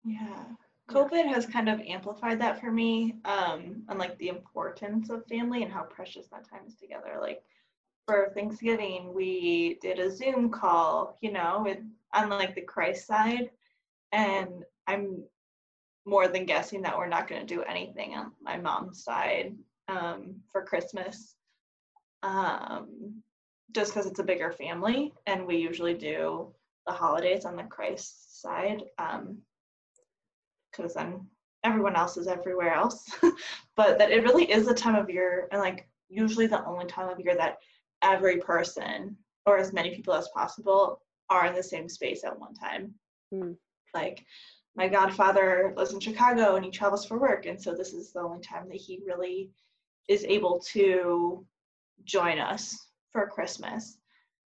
Yeah. 0.05 0.45
COVID 0.89 1.27
has 1.27 1.45
kind 1.45 1.69
of 1.69 1.81
amplified 1.81 2.41
that 2.41 2.61
for 2.61 2.73
me, 2.73 3.17
um, 3.27 3.83
and 3.89 3.99
like 3.99 4.17
the 4.19 4.29
importance 4.29 5.11
of 5.11 5.27
family 5.27 5.63
and 5.63 5.71
how 5.71 5.83
precious 5.83 6.29
that 6.29 6.49
time 6.49 6.63
is 6.67 6.77
together. 6.77 7.19
Like 7.21 7.43
for 8.09 8.33
Thanksgiving, 8.35 9.13
we 9.13 9.79
did 9.83 9.99
a 9.99 10.11
Zoom 10.11 10.49
call, 10.49 11.19
you 11.21 11.31
know, 11.31 11.61
with 11.63 11.77
on 12.15 12.31
like 12.31 12.55
the 12.55 12.63
Christ 12.63 13.07
side, 13.07 13.51
and 14.13 14.65
I'm 14.87 15.25
more 16.07 16.27
than 16.27 16.47
guessing 16.47 16.81
that 16.83 16.97
we're 16.97 17.07
not 17.07 17.29
going 17.29 17.47
to 17.47 17.55
do 17.55 17.63
anything 17.65 18.15
on 18.15 18.33
my 18.43 18.57
mom's 18.57 19.05
side 19.05 19.55
um, 19.89 20.37
for 20.51 20.65
Christmas, 20.65 21.35
um, 22.23 23.23
just 23.73 23.93
because 23.93 24.07
it's 24.07 24.21
a 24.21 24.25
bigger 24.25 24.53
family, 24.53 25.13
and 25.27 25.47
we 25.47 25.57
usually 25.57 25.93
do 25.93 26.55
the 26.87 26.95
holidays 26.95 27.45
on 27.45 27.57
the 27.57 27.65
Christ 27.65 28.41
side. 28.41 28.85
Um, 28.99 29.37
because 30.73 30.95
then 30.95 31.27
everyone 31.63 31.97
else 31.97 32.17
is 32.17 32.27
everywhere 32.27 32.73
else. 32.73 33.11
but 33.77 33.99
that 33.99 34.11
it 34.11 34.23
really 34.23 34.51
is 34.51 34.67
a 34.67 34.75
time 34.75 34.95
of 34.95 35.11
year, 35.11 35.47
and 35.53 35.61
like 35.61 35.87
usually 36.09 36.47
the 36.47 36.65
only 36.65 36.87
time 36.87 37.11
of 37.11 37.21
year 37.21 37.37
that 37.37 37.59
every 38.03 38.39
person 38.39 39.17
or 39.47 39.59
as 39.59 39.73
many 39.73 39.95
people 39.95 40.15
as 40.15 40.29
possible 40.29 41.01
are 41.31 41.47
in 41.47 41.55
the 41.55 41.63
same 41.63 41.89
space 41.89 42.25
at 42.25 42.39
one 42.39 42.55
time. 42.55 42.95
Mm. 43.33 43.57
Like 43.95 44.25
my 44.77 44.89
godfather 44.89 45.75
lives 45.77 45.93
in 45.93 46.01
Chicago 46.01 46.57
and 46.57 46.65
he 46.65 46.71
travels 46.71 47.05
for 47.05 47.19
work, 47.19 47.47
and 47.47 47.61
so 47.61 47.75
this 47.75 47.93
is 47.93 48.13
the 48.13 48.21
only 48.21 48.41
time 48.41 48.69
that 48.69 48.77
he 48.77 49.01
really 49.07 49.51
is 50.09 50.25
able 50.25 50.61
to 50.61 51.45
join 52.05 52.39
us 52.39 52.89
for 53.11 53.27
Christmas. 53.29 53.99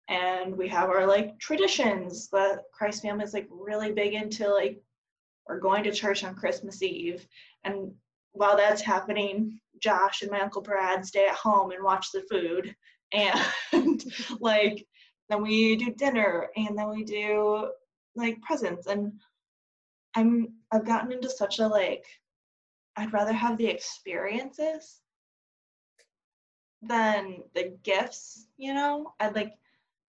And 0.09 0.57
we 0.57 0.69
have 0.69 0.91
our 0.91 1.07
like 1.07 1.39
traditions. 1.39 2.29
The 2.29 2.63
Christ 2.73 3.03
family 3.03 3.25
is 3.25 3.35
like 3.35 3.49
really 3.51 3.93
big 3.93 4.15
into 4.15 4.49
like 4.49 4.83
we're 5.49 5.61
going 5.61 5.85
to 5.85 5.93
church 5.93 6.25
on 6.25 6.35
Christmas 6.35 6.83
Eve. 6.83 7.27
And 7.65 7.93
while 8.33 8.57
that's 8.57 8.83
happening, 8.83 9.61
Josh 9.81 10.23
and 10.23 10.31
my 10.31 10.41
Uncle 10.41 10.63
Brad 10.63 11.05
stay 11.05 11.27
at 11.27 11.35
home 11.35 11.73
and 11.73 11.83
watch 11.83 12.13
the 12.13 12.23
food. 12.31 12.75
And 13.13 14.05
like, 14.41 14.87
then 15.29 15.43
we 15.43 15.77
do 15.77 15.93
dinner 15.93 16.49
and 16.57 16.77
then 16.77 16.91
we 16.91 17.05
do 17.05 17.71
like 18.15 18.41
presents. 18.43 18.87
And 18.87 19.13
I'm, 20.15 20.55
I've 20.71 20.87
gotten 20.87 21.13
into 21.13 21.31
such 21.31 21.59
a 21.59 21.67
like, 21.67 22.05
I'd 22.97 23.13
rather 23.13 23.33
have 23.33 23.57
the 23.57 23.67
experiences 23.67 25.01
than 26.83 27.39
the 27.55 27.77
gifts, 27.83 28.47
you 28.57 28.75
know? 28.75 29.15
I'd 29.21 29.35
like, 29.35 29.55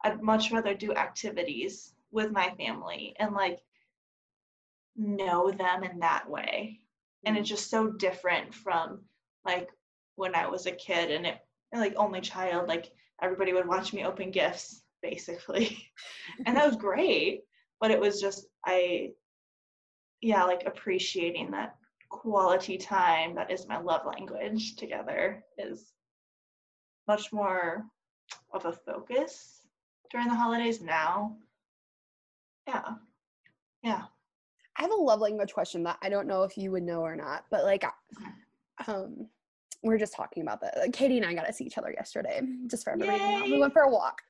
I'd 0.03 0.21
much 0.21 0.51
rather 0.51 0.73
do 0.73 0.93
activities 0.93 1.93
with 2.11 2.31
my 2.31 2.53
family 2.57 3.15
and 3.19 3.33
like 3.33 3.59
know 4.95 5.51
them 5.51 5.83
in 5.83 5.99
that 5.99 6.29
way. 6.29 6.79
And 7.25 7.37
it's 7.37 7.47
mm. 7.47 7.51
just 7.51 7.69
so 7.69 7.89
different 7.89 8.53
from 8.53 9.01
like 9.45 9.69
when 10.15 10.35
I 10.35 10.47
was 10.47 10.65
a 10.65 10.71
kid 10.71 11.11
and 11.11 11.25
it 11.25 11.39
like 11.79 11.95
only 11.95 12.21
child, 12.21 12.67
like 12.67 12.91
everybody 13.21 13.53
would 13.53 13.67
watch 13.67 13.93
me 13.93 14.05
open 14.05 14.31
gifts 14.31 14.83
basically. 15.01 15.77
and 16.45 16.55
that 16.55 16.67
was 16.67 16.75
great. 16.75 17.41
But 17.79 17.91
it 17.91 17.99
was 17.99 18.21
just 18.21 18.47
I 18.65 19.11
yeah, 20.21 20.43
like 20.45 20.63
appreciating 20.65 21.51
that 21.51 21.75
quality 22.09 22.77
time 22.77 23.35
that 23.35 23.51
is 23.51 23.67
my 23.67 23.77
love 23.77 24.05
language 24.05 24.75
together 24.75 25.43
is 25.57 25.91
much 27.07 27.33
more 27.33 27.83
of 28.53 28.65
a 28.65 28.71
focus 28.71 29.61
during 30.11 30.27
the 30.27 30.35
holidays 30.35 30.81
now. 30.81 31.35
Yeah. 32.67 32.93
Yeah. 33.83 34.03
I 34.77 34.83
have 34.83 34.91
a 34.91 34.95
love 34.95 35.19
language 35.19 35.53
question 35.53 35.83
that 35.83 35.97
I 36.01 36.09
don't 36.09 36.27
know 36.27 36.43
if 36.43 36.57
you 36.57 36.71
would 36.71 36.83
know 36.83 37.01
or 37.01 37.15
not, 37.15 37.45
but 37.51 37.63
like, 37.63 37.83
um, 38.87 39.27
we 39.83 39.93
are 39.93 39.97
just 39.97 40.13
talking 40.13 40.43
about 40.43 40.61
that. 40.61 40.77
Like, 40.77 40.93
Katie 40.93 41.17
and 41.17 41.25
I 41.25 41.33
got 41.33 41.45
to 41.45 41.53
see 41.53 41.65
each 41.65 41.77
other 41.77 41.91
yesterday, 41.91 42.41
just 42.67 42.83
for 42.83 42.93
everybody. 42.93 43.51
We 43.51 43.59
went 43.59 43.73
for 43.73 43.83
a 43.83 43.89
walk 43.89 44.21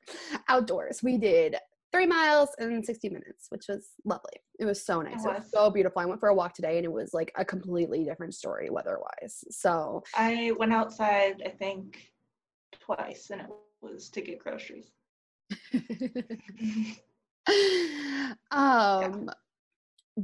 outdoors. 0.49 1.03
We 1.03 1.17
did 1.17 1.55
three 1.91 2.07
miles 2.07 2.49
in 2.59 2.83
60 2.83 3.09
minutes, 3.09 3.47
which 3.49 3.67
was 3.69 3.89
lovely. 4.03 4.33
It 4.59 4.65
was 4.65 4.83
so 4.83 5.01
nice. 5.01 5.23
It 5.23 5.27
was. 5.27 5.37
it 5.37 5.39
was 5.39 5.51
so 5.53 5.69
beautiful. 5.69 6.01
I 6.01 6.05
went 6.05 6.19
for 6.19 6.29
a 6.29 6.33
walk 6.33 6.53
today 6.53 6.77
and 6.77 6.85
it 6.85 6.91
was 6.91 7.13
like 7.13 7.31
a 7.37 7.45
completely 7.45 8.03
different 8.03 8.33
story 8.33 8.69
weather 8.71 8.97
wise. 8.99 9.43
So 9.51 10.03
I 10.15 10.53
went 10.57 10.73
outside, 10.73 11.43
I 11.45 11.49
think, 11.49 12.11
twice, 12.79 13.29
and 13.29 13.41
it 13.41 13.47
was 13.81 14.09
to 14.09 14.21
get 14.21 14.39
groceries. 14.39 14.91
um, 18.51 19.25
yeah 19.27 19.33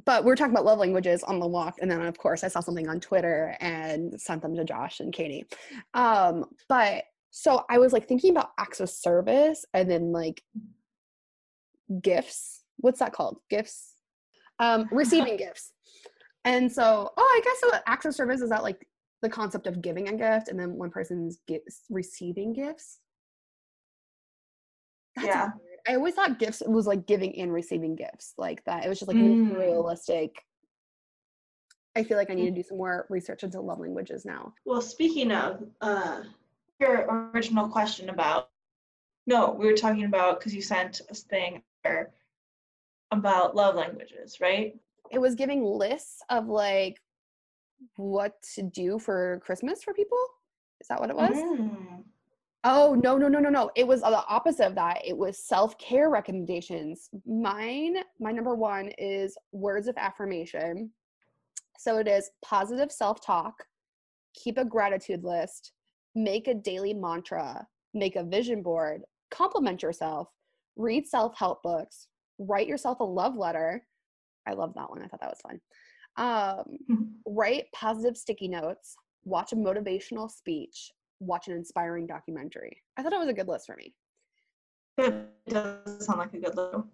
but 0.05 0.24
we're 0.24 0.36
talking 0.36 0.53
about 0.53 0.65
love 0.65 0.79
languages 0.79 1.24
on 1.24 1.39
the 1.39 1.48
walk 1.48 1.75
and 1.81 1.89
then 1.89 2.01
of 2.01 2.17
course 2.17 2.43
i 2.43 2.48
saw 2.48 2.60
something 2.60 2.88
on 2.88 3.00
twitter 3.00 3.55
and 3.60 4.19
sent 4.19 4.41
them 4.41 4.55
to 4.55 4.63
josh 4.63 5.00
and 5.00 5.13
katie. 5.13 5.46
Um 5.93 6.46
but 6.67 7.05
so 7.31 7.65
i 7.69 7.77
was 7.77 7.93
like 7.93 8.08
thinking 8.08 8.31
about 8.31 8.51
acts 8.58 8.79
of 8.79 8.89
service 8.89 9.65
and 9.74 9.89
then 9.89 10.12
like 10.12 10.43
gifts. 12.01 12.63
What's 12.77 13.00
that 13.00 13.13
called? 13.13 13.39
Gifts? 13.50 13.96
Um 14.60 14.88
receiving 14.91 15.38
gifts. 15.46 15.74
And 16.46 16.72
so 16.72 17.12
oh 17.17 17.39
i 17.39 17.41
guess 17.43 17.60
so 17.60 17.79
acts 17.88 18.05
of 18.05 18.15
service 18.15 18.41
is 18.41 18.50
that 18.50 18.63
like 18.63 18.86
the 19.22 19.29
concept 19.29 19.67
of 19.67 19.81
giving 19.81 20.08
a 20.08 20.15
gift 20.15 20.48
and 20.48 20.60
then 20.60 20.74
one 20.74 20.91
person's 20.91 21.39
gifts 21.48 21.84
receiving 21.89 22.53
gifts? 22.53 23.00
That's 25.15 25.27
yeah 25.27 25.50
I 25.89 25.96
always 25.96 26.13
thought 26.13 26.38
gifts 26.38 26.62
was 26.67 26.86
like 26.86 27.08
giving 27.08 27.36
and 27.39 27.51
receiving 27.51 27.96
gifts 27.96 28.36
like 28.38 28.63
that. 28.65 28.86
It 28.86 28.89
was 28.89 29.00
just 29.00 29.08
like 29.08 29.17
mm. 29.17 29.58
realistic. 29.58 30.46
I 31.96 32.03
feel 32.03 32.15
like 32.15 32.29
I 32.29 32.36
need 32.36 32.46
to 32.46 32.51
do 32.51 32.62
some 32.62 32.77
more 32.77 33.08
research 33.10 33.43
into 33.43 33.60
love 33.60 33.79
languages 33.79 34.24
now. 34.24 34.53
Well, 34.65 34.84
speaking 34.84 35.31
of 35.31 35.63
uh, 35.81 36.22
your 36.79 37.31
original 37.34 37.67
question 37.67 38.10
about, 38.10 38.50
no, 39.25 39.50
we 39.50 39.65
were 39.65 39.74
talking 39.74 40.05
about 40.05 40.39
because 40.39 40.53
you 40.53 40.62
sent 40.62 41.01
us 41.10 41.22
thing 41.22 41.63
about 43.10 43.55
love 43.55 43.74
languages, 43.74 44.39
right? 44.39 44.77
It 45.10 45.17
was 45.17 45.34
giving 45.34 45.63
lists 45.63 46.22
of 46.29 46.48
like 46.48 47.01
what 47.96 48.39
to 48.53 48.62
do 48.62 49.00
for 49.00 49.41
Christmas 49.43 49.81
for 49.81 49.96
people. 49.96 50.19
Is 50.81 50.88
that 50.89 51.00
what 51.00 51.10
it 51.10 51.15
was? 51.15 51.31
Mm. 51.31 51.98
Oh, 52.65 52.93
no, 53.01 53.17
no, 53.17 53.29
no, 53.29 53.39
no, 53.39 53.49
no. 53.49 53.71
It 53.75 53.87
was 53.87 54.01
the 54.01 54.25
opposite 54.27 54.65
of 54.65 54.75
that. 54.75 55.01
It 55.05 55.17
was 55.17 55.37
self 55.37 55.77
care 55.77 56.09
recommendations. 56.09 57.09
Mine, 57.25 57.97
my 58.19 58.31
number 58.31 58.53
one 58.55 58.91
is 58.97 59.37
words 59.53 59.87
of 59.87 59.95
affirmation. 59.97 60.91
So 61.77 61.97
it 61.97 62.07
is 62.07 62.31
positive 62.43 62.91
self 62.91 63.25
talk, 63.25 63.53
keep 64.33 64.57
a 64.57 64.65
gratitude 64.65 65.23
list, 65.23 65.71
make 66.15 66.49
a 66.49 66.53
daily 66.53 66.93
mantra, 66.93 67.65
make 67.93 68.17
a 68.17 68.23
vision 68.23 68.61
board, 68.61 69.03
compliment 69.31 69.81
yourself, 69.81 70.27
read 70.75 71.07
self 71.07 71.37
help 71.37 71.63
books, 71.63 72.07
write 72.37 72.67
yourself 72.67 72.99
a 72.99 73.05
love 73.05 73.37
letter. 73.37 73.85
I 74.45 74.53
love 74.53 74.73
that 74.75 74.89
one. 74.89 75.01
I 75.01 75.07
thought 75.07 75.21
that 75.21 75.33
was 75.33 75.41
fun. 75.41 75.61
Um, 76.17 77.15
write 77.25 77.65
positive 77.73 78.17
sticky 78.17 78.49
notes, 78.49 78.95
watch 79.23 79.53
a 79.53 79.55
motivational 79.55 80.29
speech, 80.29 80.91
watch 81.19 81.47
an 81.47 81.53
inspiring 81.53 82.07
documentary. 82.07 82.77
I 82.97 83.03
thought 83.03 83.13
it 83.13 83.19
was 83.19 83.29
a 83.29 83.33
good 83.33 83.47
list 83.47 83.65
for 83.65 83.75
me. 83.75 83.93
It 85.47 85.53
does 85.53 86.05
sound 86.05 86.19
like 86.19 86.33
a 86.33 86.39
good 86.39 86.55
list. 86.55 86.88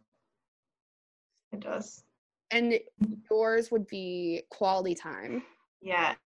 It 1.51 1.59
does. 1.59 2.03
And 2.51 2.79
yours 3.29 3.71
would 3.71 3.87
be 3.87 4.43
quality 4.49 4.95
time. 4.95 5.43
Yes, 5.81 6.17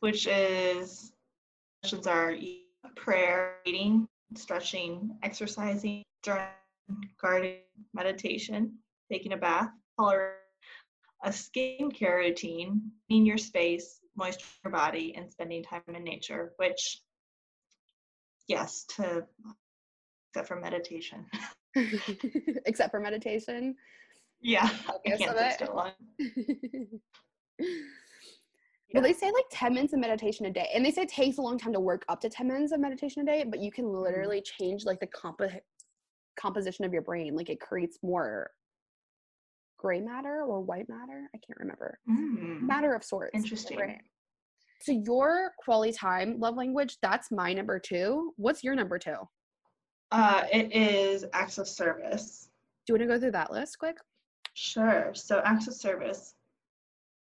which 0.00 0.26
is 0.26 1.12
questions 1.82 2.06
are 2.06 2.34
prayer, 2.96 3.56
eating, 3.64 4.08
stretching, 4.34 5.16
exercising, 5.22 6.02
journaling, 6.24 6.48
gardening, 7.20 7.58
meditation, 7.94 8.74
taking 9.10 9.32
a 9.32 9.36
bath, 9.36 9.70
color, 9.98 10.34
a 11.24 11.30
skincare 11.30 12.18
routine, 12.18 12.80
cleaning 13.06 13.26
your 13.26 13.38
space, 13.38 14.00
moisture 14.16 14.46
your 14.64 14.72
body, 14.72 15.14
and 15.16 15.30
spending 15.30 15.62
time 15.62 15.82
in 15.88 16.04
nature, 16.04 16.52
which 16.56 17.00
yes 18.50 18.84
to 18.84 19.24
except 20.30 20.48
for 20.48 20.60
meditation 20.60 21.24
except 22.66 22.90
for 22.90 23.00
meditation 23.00 23.74
yeah 24.40 24.68
I 24.88 25.16
can't 25.16 25.20
sit 25.20 25.52
still 25.54 25.74
long. 25.74 25.92
Well, 28.92 29.02
they 29.02 29.12
say 29.12 29.30
like 29.30 29.44
10 29.50 29.74
minutes 29.74 29.92
of 29.92 30.00
meditation 30.00 30.46
a 30.46 30.50
day. 30.50 30.68
And 30.74 30.84
they 30.84 30.90
say 30.90 31.02
it 31.02 31.08
takes 31.08 31.38
a 31.38 31.42
long 31.42 31.58
time 31.58 31.72
to 31.74 31.80
work 31.80 32.04
up 32.08 32.20
to 32.22 32.28
10 32.28 32.48
minutes 32.48 32.72
of 32.72 32.80
meditation 32.80 33.22
a 33.22 33.24
day, 33.24 33.44
but 33.48 33.60
you 33.60 33.70
can 33.70 33.84
mm-hmm. 33.84 34.02
literally 34.02 34.42
change 34.42 34.84
like 34.84 34.98
the 34.98 35.06
comp- 35.06 35.40
composition 36.38 36.84
of 36.84 36.92
your 36.92 37.02
brain. 37.02 37.36
Like 37.36 37.50
it 37.50 37.60
creates 37.60 37.98
more 38.02 38.50
gray 39.78 40.00
matter 40.00 40.42
or 40.42 40.60
white 40.60 40.88
matter. 40.88 41.28
I 41.34 41.38
can't 41.38 41.58
remember. 41.58 41.98
Mm. 42.08 42.62
Matter 42.62 42.94
of 42.94 43.04
sorts. 43.04 43.30
Interesting. 43.34 44.00
So 44.82 44.92
your 44.92 45.52
quality 45.62 45.92
time 45.92 46.36
love 46.38 46.56
language, 46.56 46.96
that's 47.02 47.30
my 47.30 47.52
number 47.52 47.78
two. 47.78 48.32
What's 48.36 48.64
your 48.64 48.74
number 48.74 48.98
two? 48.98 49.16
Uh, 50.10 50.44
it 50.52 50.74
is 50.74 51.24
acts 51.32 51.58
of 51.58 51.68
service. 51.68 52.48
Do 52.86 52.92
you 52.92 52.98
want 52.98 53.08
to 53.10 53.14
go 53.14 53.20
through 53.20 53.32
that 53.32 53.52
list 53.52 53.78
quick? 53.78 53.98
Sure. 54.54 55.12
So 55.14 55.42
acts 55.44 55.68
of 55.68 55.74
service. 55.74 56.34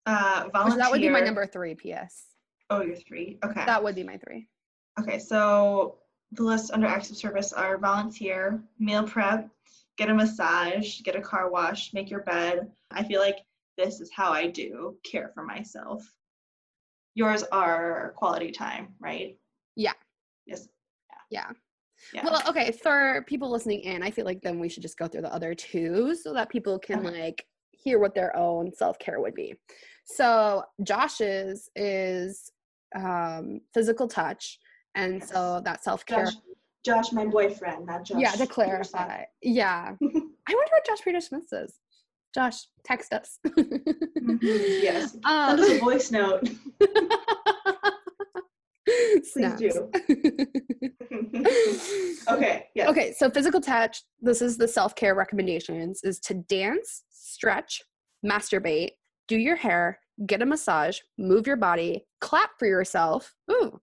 Uh, 0.06 0.48
volunteer. 0.52 0.78
that 0.78 0.90
would 0.90 1.00
be 1.00 1.08
my 1.08 1.20
number 1.20 1.46
three. 1.46 1.74
P.S. 1.74 2.26
Oh, 2.70 2.80
you're 2.80 2.96
three. 2.96 3.38
Okay. 3.44 3.64
That 3.66 3.82
would 3.82 3.94
be 3.94 4.04
my 4.04 4.16
three. 4.18 4.48
Okay, 5.00 5.18
so 5.18 5.98
the 6.32 6.42
list 6.42 6.70
under 6.72 6.86
acts 6.86 7.10
of 7.10 7.16
service 7.16 7.52
are 7.52 7.76
volunteer, 7.76 8.62
meal 8.78 9.04
prep, 9.04 9.48
get 9.96 10.08
a 10.08 10.14
massage, 10.14 11.00
get 11.02 11.16
a 11.16 11.20
car 11.20 11.50
wash, 11.50 11.92
make 11.92 12.10
your 12.10 12.22
bed. 12.22 12.70
I 12.90 13.04
feel 13.04 13.20
like 13.20 13.38
this 13.76 14.00
is 14.00 14.10
how 14.12 14.32
I 14.32 14.46
do 14.46 14.96
care 15.04 15.30
for 15.34 15.44
myself. 15.44 16.02
Yours 17.18 17.42
are 17.50 18.14
quality 18.16 18.52
time, 18.52 18.94
right? 19.00 19.36
Yeah. 19.74 19.94
Yes. 20.46 20.68
Yeah. 21.32 21.50
Yeah. 22.14 22.22
Well, 22.22 22.40
okay, 22.48 22.70
for 22.70 23.24
people 23.26 23.50
listening 23.50 23.80
in, 23.80 24.04
I 24.04 24.12
feel 24.12 24.24
like 24.24 24.40
then 24.40 24.60
we 24.60 24.68
should 24.68 24.84
just 24.84 24.96
go 24.96 25.08
through 25.08 25.22
the 25.22 25.34
other 25.34 25.52
two 25.52 26.14
so 26.14 26.32
that 26.32 26.48
people 26.48 26.78
can 26.78 27.04
Okay. 27.04 27.20
like 27.22 27.44
hear 27.72 27.98
what 27.98 28.14
their 28.14 28.36
own 28.36 28.72
self-care 28.72 29.20
would 29.20 29.34
be. 29.34 29.56
So, 30.04 30.62
Josh's 30.84 31.68
is 31.74 32.52
um 32.94 33.60
physical 33.74 34.06
touch 34.06 34.60
and 34.94 35.14
Yes. 35.14 35.28
so 35.28 35.60
that 35.64 35.82
self-care 35.82 36.26
Josh, 36.26 36.34
Josh, 36.84 37.12
my 37.12 37.26
boyfriend, 37.26 37.86
not 37.86 38.04
Josh. 38.04 38.20
yeah, 38.20 38.30
to 38.30 38.38
Peterson. 38.38 38.54
clarify. 38.54 39.24
Yeah. 39.42 39.96
I 40.00 40.54
wonder 40.54 40.72
what 40.72 40.86
Josh 40.86 41.02
Peter 41.02 41.20
Smith 41.20 41.48
says. 41.48 41.74
Josh, 42.34 42.56
text 42.84 43.12
us. 43.12 43.38
Mhm, 43.46 44.82
Yes. 44.82 45.12
Send 45.12 45.24
Um, 45.24 45.60
us 45.60 45.70
a 45.70 45.78
voice 45.78 46.10
note. 46.10 46.42
Please 49.32 49.52
do. 49.58 49.90
okay. 52.30 52.66
Yeah. 52.74 52.88
Okay, 52.88 53.12
so 53.16 53.30
physical 53.30 53.60
touch, 53.60 54.02
this 54.20 54.40
is 54.42 54.56
the 54.56 54.66
self-care 54.66 55.14
recommendations 55.14 56.00
is 56.04 56.18
to 56.20 56.34
dance, 56.34 57.04
stretch, 57.10 57.82
masturbate, 58.24 58.90
do 59.28 59.36
your 59.36 59.56
hair, 59.56 59.98
get 60.26 60.42
a 60.42 60.46
massage, 60.46 60.98
move 61.18 61.46
your 61.46 61.56
body, 61.56 62.06
clap 62.20 62.50
for 62.58 62.66
yourself. 62.66 63.34
Ooh. 63.50 63.78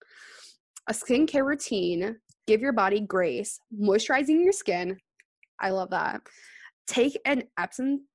A 0.90 0.94
skincare 0.94 1.46
routine, 1.46 2.18
give 2.48 2.62
your 2.62 2.74
body 2.74 3.00
grace, 3.02 3.60
moisturizing 3.80 4.44
your 4.44 4.54
skin. 4.54 4.98
I 5.62 5.70
love 5.70 5.92
that. 5.92 6.22
Take 6.88 7.20
an 7.26 7.44
Epsom 7.58 8.06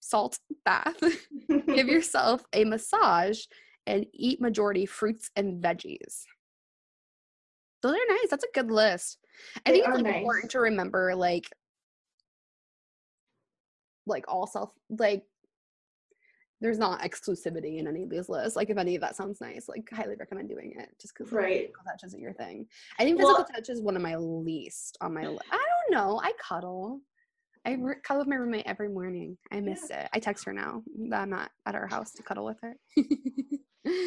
salt 0.00 0.38
bath. 0.64 0.96
give 1.48 1.88
yourself 1.88 2.44
a 2.52 2.64
massage 2.64 3.40
and 3.86 4.06
eat 4.12 4.40
majority 4.40 4.86
fruits 4.86 5.30
and 5.36 5.62
veggies. 5.62 6.24
Those 7.82 7.94
are 7.94 8.08
nice. 8.08 8.28
That's 8.30 8.44
a 8.44 8.48
good 8.54 8.70
list. 8.70 9.18
I 9.64 9.70
They 9.70 9.76
think 9.80 9.88
it's 9.88 9.94
like, 9.96 10.04
nice. 10.04 10.16
important 10.16 10.50
to 10.52 10.60
remember 10.60 11.14
like 11.14 11.44
like 14.06 14.24
all 14.28 14.46
self 14.46 14.72
like 14.88 15.24
there's 16.60 16.78
not 16.78 17.00
exclusivity 17.00 17.78
in 17.78 17.86
any 17.86 18.02
of 18.02 18.10
these 18.10 18.28
lists. 18.28 18.56
Like 18.56 18.70
if 18.70 18.78
any 18.78 18.94
of 18.94 19.02
that 19.02 19.16
sounds 19.16 19.40
nice, 19.40 19.68
like 19.68 19.88
highly 19.92 20.16
recommend 20.16 20.48
doing 20.48 20.74
it 20.78 20.88
just 21.00 21.14
because 21.14 21.32
Right. 21.32 21.66
physical 21.66 21.84
touch 21.84 22.04
isn't 22.04 22.20
your 22.20 22.32
thing. 22.32 22.66
I 22.98 23.04
think 23.04 23.18
physical 23.18 23.38
Well- 23.38 23.48
touch 23.54 23.68
is 23.68 23.80
one 23.80 23.96
of 23.96 24.02
my 24.02 24.16
least 24.16 24.96
on 25.00 25.14
my 25.14 25.26
list. 25.26 25.42
I 25.52 25.56
don't 25.56 25.96
know. 25.96 26.20
I 26.22 26.32
cuddle. 26.40 27.00
I 27.64 27.72
mm. 27.72 27.84
re- 27.84 27.96
cuddle 28.02 28.20
with 28.20 28.28
my 28.28 28.36
roommate 28.36 28.66
every 28.66 28.88
morning. 28.88 29.36
I 29.50 29.60
miss 29.60 29.90
it. 29.90 30.08
I 30.12 30.18
text 30.18 30.44
her 30.46 30.52
now 30.52 30.82
that 31.10 31.20
I'm 31.22 31.30
not 31.30 31.50
at 31.66 31.74
our 31.74 31.86
house 31.86 32.12
to 32.12 32.22
cuddle 32.22 32.44
with 32.44 32.58
her. 32.62 32.76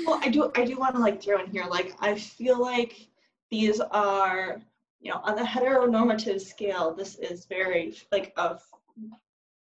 Well, 0.05 0.19
I 0.21 0.29
do 0.29 0.51
I 0.55 0.65
do 0.65 0.77
want 0.77 0.95
to 0.95 1.01
like 1.01 1.21
throw 1.21 1.43
in 1.43 1.51
here 1.51 1.65
like 1.69 1.95
I 1.99 2.15
feel 2.15 2.59
like 2.59 3.07
these 3.51 3.79
are 3.79 4.61
you 4.99 5.11
know 5.11 5.21
on 5.23 5.35
the 5.35 5.41
heteronormative 5.41 6.41
scale 6.41 6.93
this 6.93 7.15
is 7.15 7.45
very 7.45 7.95
like 8.11 8.33
a 8.37 8.59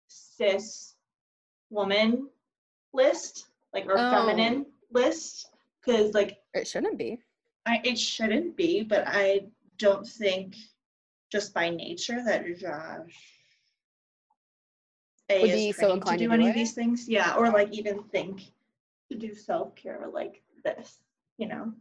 cis 0.08 0.94
woman 1.70 2.28
list 2.92 3.48
like 3.74 3.86
or 3.86 3.98
Oh. 3.98 4.10
feminine 4.10 4.66
list 4.90 5.50
because 5.80 6.14
like 6.14 6.38
it 6.54 6.66
shouldn't 6.66 6.98
be. 6.98 7.18
I 7.66 7.80
it 7.84 7.98
shouldn't 7.98 8.56
be 8.56 8.82
but 8.82 9.04
I 9.06 9.46
don't 9.78 10.06
think 10.06 10.56
just 11.30 11.52
by 11.54 11.68
nature 11.70 12.22
that 12.24 12.44
Josh 12.56 13.34
a 15.30 15.42
Would 15.42 15.50
is 15.50 15.76
so 15.76 15.80
trained 15.82 15.92
inclined 15.96 16.18
to 16.18 16.24
to 16.24 16.24
do 16.24 16.28
do 16.28 16.34
any 16.34 16.48
of 16.48 16.54
these 16.54 16.72
things 16.72 17.06
yeah 17.08 17.34
or 17.36 17.50
like 17.50 17.70
even 17.72 18.02
think 18.04 18.40
to 19.10 19.18
do 19.18 19.34
self-care 19.34 20.06
like 20.12 20.42
this 20.64 21.00
you 21.36 21.46
know 21.46 21.72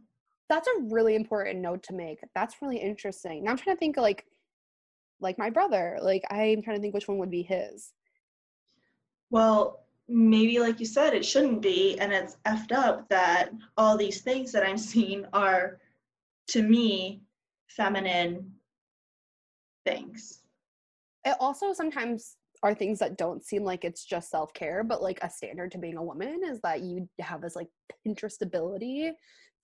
That's 0.50 0.68
a 0.68 0.80
really 0.82 1.14
important 1.14 1.60
note 1.60 1.82
to 1.84 1.94
make. 1.94 2.20
That's 2.34 2.60
really 2.62 2.78
interesting. 2.78 3.44
Now 3.44 3.50
I'm 3.50 3.58
trying 3.58 3.76
to 3.76 3.80
think 3.80 3.96
like 3.96 4.24
like 5.20 5.36
my 5.38 5.50
brother. 5.50 5.98
Like 6.00 6.24
I'm 6.30 6.62
trying 6.62 6.76
to 6.76 6.80
think 6.82 6.94
which 6.94 7.08
one 7.08 7.18
would 7.18 7.30
be 7.30 7.42
his. 7.42 7.92
well 9.30 9.84
maybe 10.08 10.58
like 10.58 10.80
you 10.80 10.86
said 10.86 11.14
it 11.14 11.24
shouldn't 11.24 11.60
be 11.60 11.98
and 12.00 12.12
it's 12.12 12.36
effed 12.46 12.72
up 12.72 13.08
that 13.08 13.50
all 13.76 13.96
these 13.96 14.22
things 14.22 14.52
that 14.52 14.64
i'm 14.64 14.78
seeing 14.92 15.24
are 15.32 15.78
to 16.46 16.62
me 16.62 17.20
feminine 17.68 18.50
things 19.84 20.42
It 21.24 21.36
also 21.40 21.72
sometimes 21.72 22.36
are 22.62 22.74
things 22.74 22.98
that 22.98 23.18
don't 23.18 23.44
seem 23.44 23.64
like 23.64 23.84
it's 23.84 24.04
just 24.04 24.30
self-care, 24.30 24.82
but 24.82 25.02
like 25.02 25.18
a 25.22 25.30
standard 25.30 25.72
to 25.72 25.78
being 25.78 25.96
a 25.96 26.02
woman 26.02 26.40
is 26.44 26.60
that 26.60 26.80
you 26.82 27.08
have 27.20 27.40
this 27.40 27.56
like 27.56 27.68
Pinterest 28.06 28.40
ability 28.42 29.12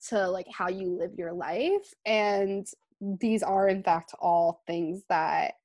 to 0.07 0.29
like 0.29 0.47
how 0.51 0.69
you 0.69 0.97
live 0.97 1.11
your 1.17 1.33
life. 1.33 1.93
And 2.05 2.65
these 3.01 3.43
are 3.43 3.67
in 3.67 3.83
fact 3.83 4.13
all 4.19 4.61
things 4.67 5.03
that 5.09 5.55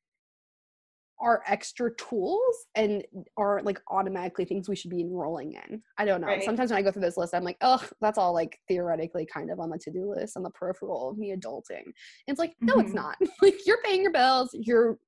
are 1.20 1.42
extra 1.46 1.94
tools 1.96 2.66
and 2.74 3.04
are 3.36 3.60
like 3.62 3.80
automatically 3.90 4.44
things 4.44 4.68
we 4.68 4.76
should 4.76 4.90
be 4.90 5.00
enrolling 5.00 5.52
in. 5.52 5.82
I 5.98 6.04
don't 6.04 6.20
know. 6.20 6.28
Right. 6.28 6.42
Sometimes 6.42 6.70
when 6.70 6.78
I 6.78 6.82
go 6.82 6.90
through 6.90 7.02
this 7.02 7.16
list, 7.16 7.34
I'm 7.34 7.44
like, 7.44 7.58
oh, 7.60 7.82
that's 8.00 8.18
all 8.18 8.32
like 8.32 8.58
theoretically 8.68 9.26
kind 9.26 9.50
of 9.50 9.60
on 9.60 9.70
the 9.70 9.78
to-do 9.78 10.14
list 10.14 10.36
on 10.36 10.42
the 10.42 10.50
peripheral 10.50 11.10
of 11.10 11.18
me 11.18 11.34
adulting. 11.36 11.84
And 11.84 11.94
it's 12.28 12.38
like, 12.38 12.54
no, 12.60 12.74
it's 12.78 12.92
Mhm. 12.92 12.94
not. 12.94 13.16
like 13.42 13.66
you're 13.66 13.82
paying 13.82 14.02
your 14.02 14.12
bills, 14.12 14.50
you're 14.52 14.98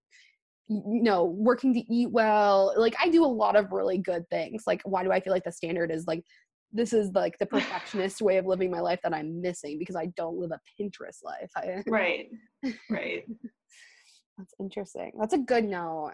you 0.68 1.02
know, 1.02 1.24
working 1.24 1.74
to 1.74 1.80
eat 1.92 2.10
well. 2.10 2.72
Like 2.76 2.94
I 3.02 3.10
do 3.10 3.24
a 3.24 3.26
lot 3.26 3.56
of 3.56 3.72
really 3.72 3.98
good 3.98 4.28
things. 4.30 4.62
Like 4.66 4.80
why 4.84 5.02
do 5.02 5.12
I 5.12 5.20
feel 5.20 5.32
like 5.32 5.44
the 5.44 5.52
standard 5.52 5.90
is 5.90 6.06
like 6.06 6.24
this 6.72 6.92
is 6.92 7.10
like 7.14 7.38
the 7.38 7.46
perfectionist 7.56 8.22
way 8.22 8.38
of 8.38 8.46
living 8.46 8.70
my 8.70 8.80
life 8.80 9.00
that 9.02 9.12
I'm 9.12 9.40
missing 9.40 9.78
because 9.78 9.96
I 9.96 10.06
don't 10.16 10.38
live 10.38 10.52
a 10.52 10.60
Pinterest 10.80 11.22
life. 11.22 11.50
Right 11.86 12.28
right 12.90 13.24
that's 14.42 14.54
interesting. 14.60 15.12
That's 15.18 15.34
a 15.34 15.38
good 15.38 15.64
note. 15.64 16.12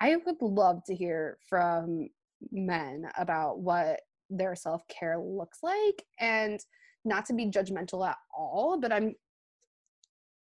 I 0.00 0.16
would 0.16 0.36
love 0.40 0.82
to 0.86 0.94
hear 0.94 1.38
from 1.48 2.08
men 2.50 3.08
about 3.16 3.60
what 3.60 4.00
their 4.30 4.54
self 4.54 4.82
care 4.88 5.18
looks 5.18 5.58
like 5.62 6.04
and 6.20 6.60
not 7.04 7.26
to 7.26 7.34
be 7.34 7.46
judgmental 7.46 8.06
at 8.06 8.16
all, 8.36 8.78
but 8.80 8.92
I'm, 8.92 9.14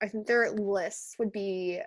I 0.03 0.09
think 0.09 0.27
their 0.27 0.51
lists 0.53 1.14
would 1.18 1.33
be 1.33 1.81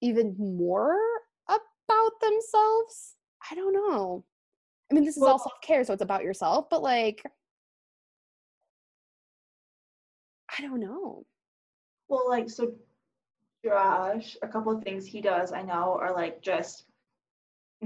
even 0.00 0.36
more 0.38 0.96
about 1.48 2.20
themselves. 2.20 3.14
I 3.50 3.54
don't 3.54 3.72
know. 3.72 4.24
I 4.90 4.94
mean, 4.94 5.04
this 5.04 5.16
is 5.16 5.22
all 5.22 5.38
self 5.38 5.60
care, 5.62 5.84
so 5.84 5.92
it's 5.92 6.02
about 6.02 6.22
yourself, 6.22 6.66
but 6.70 6.82
like, 6.82 7.22
I 10.58 10.62
don't 10.62 10.80
know. 10.80 11.24
well 12.08 12.28
like 12.28 12.48
so 12.48 12.72
josh 13.64 14.36
a 14.42 14.48
couple 14.48 14.72
of 14.76 14.82
things 14.82 15.06
he 15.06 15.20
does 15.20 15.52
i 15.52 15.62
know 15.62 15.98
are 16.00 16.14
like 16.14 16.40
just 16.42 16.84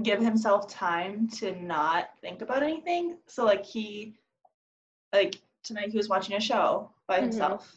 give 0.03 0.21
himself 0.21 0.69
time 0.69 1.27
to 1.27 1.51
not 1.61 2.09
think 2.21 2.41
about 2.41 2.63
anything. 2.63 3.17
So 3.27 3.43
like 3.45 3.65
he 3.65 4.15
like 5.13 5.35
tonight 5.63 5.89
he 5.89 5.97
was 5.97 6.09
watching 6.09 6.35
a 6.35 6.39
show 6.39 6.91
by 7.07 7.19
Mhm. 7.19 7.23
himself 7.23 7.75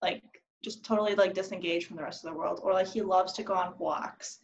like 0.00 0.22
just 0.62 0.84
totally 0.84 1.14
like 1.14 1.34
disengaged 1.34 1.86
from 1.88 1.96
the 1.96 2.02
rest 2.02 2.24
of 2.24 2.30
the 2.30 2.38
world. 2.38 2.60
Or 2.62 2.72
like 2.72 2.86
he 2.86 3.02
loves 3.02 3.32
to 3.34 3.42
go 3.42 3.54
on 3.54 3.76
walks. 3.78 4.38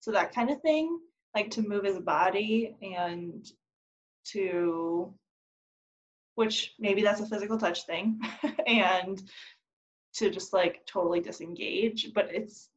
So 0.00 0.12
that 0.12 0.32
kind 0.32 0.50
of 0.50 0.60
thing 0.62 1.00
like 1.34 1.50
to 1.52 1.62
move 1.62 1.84
his 1.84 1.98
body 1.98 2.76
and 2.80 3.44
to 4.26 5.12
which 6.36 6.74
maybe 6.78 7.02
that's 7.02 7.20
a 7.20 7.26
physical 7.26 7.58
touch 7.58 7.84
thing. 7.86 8.20
And 8.66 9.20
to 10.14 10.30
just 10.30 10.52
like 10.52 10.84
totally 10.86 11.20
disengage 11.20 12.12
but 12.14 12.28
it's 12.32 12.70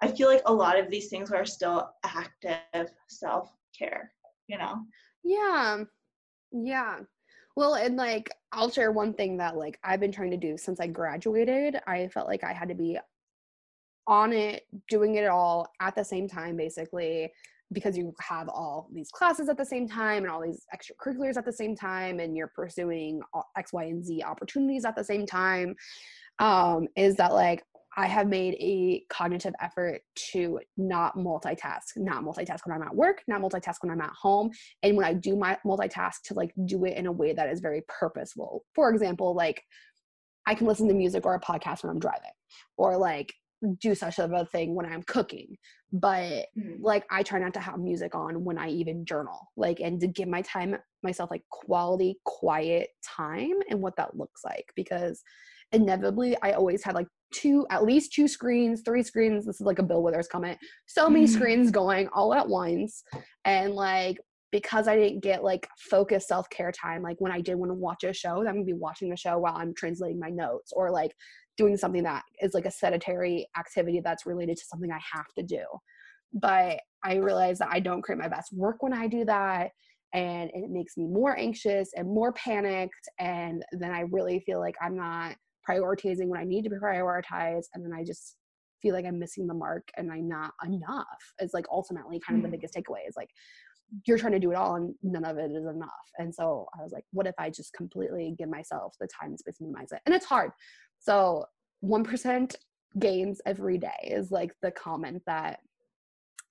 i 0.00 0.08
feel 0.08 0.28
like 0.28 0.42
a 0.46 0.52
lot 0.52 0.78
of 0.78 0.90
these 0.90 1.08
things 1.08 1.30
are 1.30 1.44
still 1.44 1.90
active 2.04 2.88
self-care 3.08 4.12
you 4.48 4.58
know 4.58 4.84
Yeah. 5.24 5.84
Yeah. 6.52 7.00
Well, 7.56 7.74
and 7.74 7.96
like 7.96 8.30
I'll 8.52 8.70
share 8.70 8.92
one 8.92 9.12
thing 9.12 9.36
that 9.38 9.56
like 9.56 9.78
I've 9.84 10.00
been 10.00 10.12
trying 10.12 10.30
to 10.30 10.36
do 10.36 10.56
since 10.56 10.80
I 10.80 10.86
graduated. 10.86 11.80
I 11.86 12.08
felt 12.08 12.28
like 12.28 12.44
I 12.44 12.52
had 12.52 12.68
to 12.68 12.74
be 12.74 12.98
on 14.06 14.32
it, 14.32 14.62
doing 14.88 15.16
it 15.16 15.26
all 15.26 15.70
at 15.80 15.94
the 15.94 16.04
same 16.04 16.28
time 16.28 16.56
basically 16.56 17.30
because 17.70 17.98
you 17.98 18.14
have 18.20 18.48
all 18.48 18.88
these 18.94 19.10
classes 19.10 19.50
at 19.50 19.58
the 19.58 19.64
same 19.64 19.86
time 19.86 20.22
and 20.22 20.32
all 20.32 20.40
these 20.40 20.64
extracurriculars 20.74 21.36
at 21.36 21.44
the 21.44 21.52
same 21.52 21.76
time 21.76 22.18
and 22.18 22.34
you're 22.34 22.46
pursuing 22.46 23.20
X, 23.58 23.74
Y, 23.74 23.84
and 23.84 24.02
Z 24.02 24.22
opportunities 24.22 24.86
at 24.86 24.96
the 24.96 25.04
same 25.04 25.26
time. 25.26 25.76
Um, 26.38 26.88
is 26.96 27.16
that 27.16 27.32
like 27.32 27.64
I 27.98 28.06
have 28.06 28.28
made 28.28 28.54
a 28.60 29.02
cognitive 29.10 29.54
effort 29.60 30.02
to 30.30 30.60
not 30.76 31.16
multitask, 31.16 31.96
not 31.96 32.22
multitask 32.22 32.60
when 32.64 32.76
I'm 32.76 32.86
at 32.86 32.94
work, 32.94 33.22
not 33.26 33.40
multitask 33.40 33.76
when 33.80 33.90
I'm 33.90 34.00
at 34.00 34.12
home. 34.12 34.50
And 34.84 34.96
when 34.96 35.04
I 35.04 35.14
do 35.14 35.34
my 35.34 35.58
multitask, 35.66 36.22
to 36.26 36.34
like 36.34 36.52
do 36.64 36.84
it 36.84 36.96
in 36.96 37.06
a 37.06 37.12
way 37.12 37.32
that 37.32 37.48
is 37.48 37.58
very 37.58 37.82
purposeful. 37.88 38.64
For 38.76 38.90
example, 38.90 39.34
like 39.34 39.64
I 40.46 40.54
can 40.54 40.68
listen 40.68 40.86
to 40.86 40.94
music 40.94 41.26
or 41.26 41.34
a 41.34 41.40
podcast 41.40 41.82
when 41.82 41.90
I'm 41.90 41.98
driving, 41.98 42.30
or 42.76 42.96
like 42.96 43.34
do 43.80 43.96
such 43.96 44.20
of 44.20 44.32
a 44.32 44.46
thing 44.46 44.76
when 44.76 44.86
I'm 44.86 45.02
cooking. 45.02 45.56
But 45.92 46.46
mm-hmm. 46.56 46.80
like 46.80 47.04
I 47.10 47.24
try 47.24 47.40
not 47.40 47.54
to 47.54 47.60
have 47.60 47.80
music 47.80 48.14
on 48.14 48.44
when 48.44 48.58
I 48.58 48.68
even 48.68 49.06
journal. 49.06 49.40
Like 49.56 49.80
and 49.80 50.00
to 50.02 50.06
give 50.06 50.28
my 50.28 50.42
time 50.42 50.76
myself 51.02 51.32
like 51.32 51.42
quality, 51.50 52.20
quiet 52.24 52.90
time 53.02 53.54
and 53.68 53.80
what 53.80 53.96
that 53.96 54.16
looks 54.16 54.44
like. 54.44 54.70
Because 54.76 55.20
inevitably 55.72 56.36
I 56.42 56.52
always 56.52 56.82
had 56.82 56.94
like 56.94 57.06
two 57.32 57.66
at 57.70 57.84
least 57.84 58.12
two 58.12 58.28
screens, 58.28 58.82
three 58.84 59.02
screens. 59.02 59.46
This 59.46 59.60
is 59.60 59.66
like 59.66 59.78
a 59.78 59.82
Bill 59.82 60.02
Withers 60.02 60.28
comment. 60.28 60.58
So 60.86 61.08
many 61.08 61.26
mm-hmm. 61.26 61.34
screens 61.34 61.70
going 61.70 62.08
all 62.08 62.34
at 62.34 62.48
once. 62.48 63.02
And 63.44 63.74
like 63.74 64.18
because 64.50 64.88
I 64.88 64.96
didn't 64.96 65.20
get 65.20 65.44
like 65.44 65.68
focused 65.78 66.28
self 66.28 66.48
care 66.50 66.72
time, 66.72 67.02
like 67.02 67.16
when 67.20 67.32
I 67.32 67.40
did 67.40 67.56
want 67.56 67.70
to 67.70 67.74
watch 67.74 68.04
a 68.04 68.12
show, 68.12 68.38
I'm 68.38 68.44
gonna 68.44 68.64
be 68.64 68.72
watching 68.72 69.10
the 69.10 69.16
show 69.16 69.38
while 69.38 69.54
I'm 69.56 69.74
translating 69.74 70.18
my 70.18 70.30
notes 70.30 70.72
or 70.74 70.90
like 70.90 71.12
doing 71.56 71.76
something 71.76 72.04
that 72.04 72.22
is 72.40 72.54
like 72.54 72.64
a 72.64 72.70
sedentary 72.70 73.46
activity 73.58 74.00
that's 74.02 74.26
related 74.26 74.56
to 74.56 74.64
something 74.64 74.90
I 74.90 75.00
have 75.12 75.26
to 75.36 75.42
do. 75.42 75.64
But 76.32 76.80
I 77.04 77.16
realize 77.16 77.58
that 77.58 77.68
I 77.70 77.80
don't 77.80 78.02
create 78.02 78.18
my 78.18 78.28
best 78.28 78.52
work 78.52 78.82
when 78.82 78.92
I 78.92 79.06
do 79.06 79.24
that. 79.26 79.70
And 80.14 80.50
it 80.54 80.70
makes 80.70 80.96
me 80.96 81.06
more 81.06 81.38
anxious 81.38 81.90
and 81.94 82.08
more 82.08 82.32
panicked. 82.32 83.08
And 83.18 83.62
then 83.72 83.90
I 83.90 84.00
really 84.10 84.40
feel 84.40 84.60
like 84.60 84.76
I'm 84.80 84.96
not 84.96 85.36
prioritizing 85.68 86.26
what 86.26 86.38
I 86.38 86.44
need 86.44 86.64
to 86.64 86.70
prioritize. 86.70 87.64
And 87.74 87.84
then 87.84 87.92
I 87.92 88.04
just 88.04 88.36
feel 88.80 88.94
like 88.94 89.04
I'm 89.04 89.18
missing 89.18 89.46
the 89.46 89.54
mark 89.54 89.88
and 89.96 90.10
I'm 90.10 90.28
not 90.28 90.52
enough. 90.64 91.06
It's 91.40 91.54
like 91.54 91.66
ultimately 91.70 92.20
kind 92.20 92.38
of 92.38 92.42
the 92.42 92.48
mm. 92.48 92.60
biggest 92.60 92.74
takeaway 92.74 93.08
is 93.08 93.16
like, 93.16 93.30
you're 94.06 94.18
trying 94.18 94.32
to 94.32 94.38
do 94.38 94.50
it 94.50 94.56
all 94.56 94.76
and 94.76 94.94
none 95.02 95.24
of 95.24 95.38
it 95.38 95.50
is 95.50 95.64
enough. 95.64 95.90
And 96.18 96.34
so 96.34 96.66
I 96.78 96.82
was 96.82 96.92
like, 96.92 97.04
what 97.12 97.26
if 97.26 97.34
I 97.38 97.50
just 97.50 97.72
completely 97.72 98.34
give 98.38 98.48
myself 98.48 98.94
the 99.00 99.08
time 99.08 99.30
and 99.30 99.38
space 99.38 99.56
and 99.60 99.74
mindset? 99.74 99.98
And 100.06 100.14
it's 100.14 100.26
hard. 100.26 100.50
So 100.98 101.46
1% 101.84 102.54
gains 102.98 103.40
every 103.46 103.78
day 103.78 103.88
is 104.02 104.30
like 104.30 104.52
the 104.62 104.70
comment 104.70 105.22
that 105.26 105.60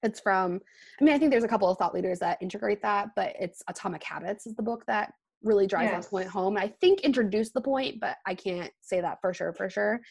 it's 0.04 0.20
from. 0.20 0.60
I 1.00 1.04
mean, 1.04 1.14
I 1.14 1.18
think 1.18 1.32
there's 1.32 1.44
a 1.44 1.48
couple 1.48 1.70
of 1.70 1.78
thought 1.78 1.94
leaders 1.94 2.20
that 2.20 2.38
integrate 2.42 2.82
that, 2.82 3.10
but 3.16 3.34
it's 3.40 3.62
Atomic 3.68 4.04
Habits 4.04 4.48
is 4.48 4.56
the 4.56 4.64
book 4.64 4.84
that 4.88 5.14
really 5.44 5.68
drives 5.68 5.92
yes. 5.92 6.06
that 6.06 6.10
point 6.10 6.28
home. 6.28 6.58
I 6.58 6.68
think 6.82 7.02
introduced 7.02 7.54
the 7.54 7.62
point, 7.62 8.00
but 8.00 8.18
I 8.26 8.36
can't 8.36 8.72
say 8.82 9.02
that 9.02 9.20
for 9.22 9.34
sure, 9.34 9.54
for 9.54 9.70
sure. 9.70 10.02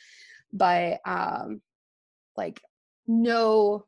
But 0.53 1.01
um 1.07 1.61
like 2.37 2.61
no 3.07 3.85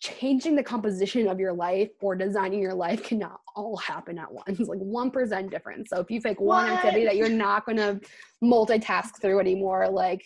changing 0.00 0.56
the 0.56 0.62
composition 0.62 1.28
of 1.28 1.38
your 1.38 1.52
life 1.52 1.90
or 2.00 2.16
designing 2.16 2.60
your 2.60 2.74
life 2.74 3.02
cannot 3.02 3.38
all 3.54 3.76
happen 3.76 4.18
at 4.18 4.32
once 4.32 4.58
like 4.68 4.78
1% 4.78 5.50
difference 5.50 5.90
so 5.90 6.00
if 6.00 6.10
you 6.10 6.20
pick 6.20 6.40
one 6.40 6.64
what? 6.64 6.72
activity 6.72 7.04
that 7.04 7.16
you're 7.16 7.28
not 7.28 7.66
going 7.66 7.76
to 7.76 8.00
multitask 8.42 9.20
through 9.20 9.38
anymore 9.38 9.88
like 9.88 10.24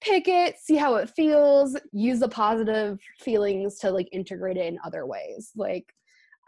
pick 0.00 0.28
it 0.28 0.56
see 0.58 0.76
how 0.76 0.94
it 0.96 1.10
feels 1.10 1.76
use 1.92 2.20
the 2.20 2.28
positive 2.28 2.98
feelings 3.18 3.78
to 3.78 3.90
like 3.90 4.08
integrate 4.12 4.56
it 4.56 4.66
in 4.66 4.78
other 4.84 5.04
ways 5.04 5.50
like 5.56 5.92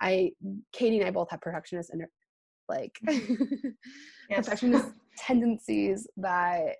i 0.04 0.30
katie 0.72 0.98
and 0.98 1.06
i 1.06 1.10
both 1.10 1.30
have 1.30 1.40
perfectionist 1.40 1.90
and 1.90 2.02
like 2.68 2.98
perfectionist 4.30 4.90
tendencies 5.18 6.06
that 6.16 6.76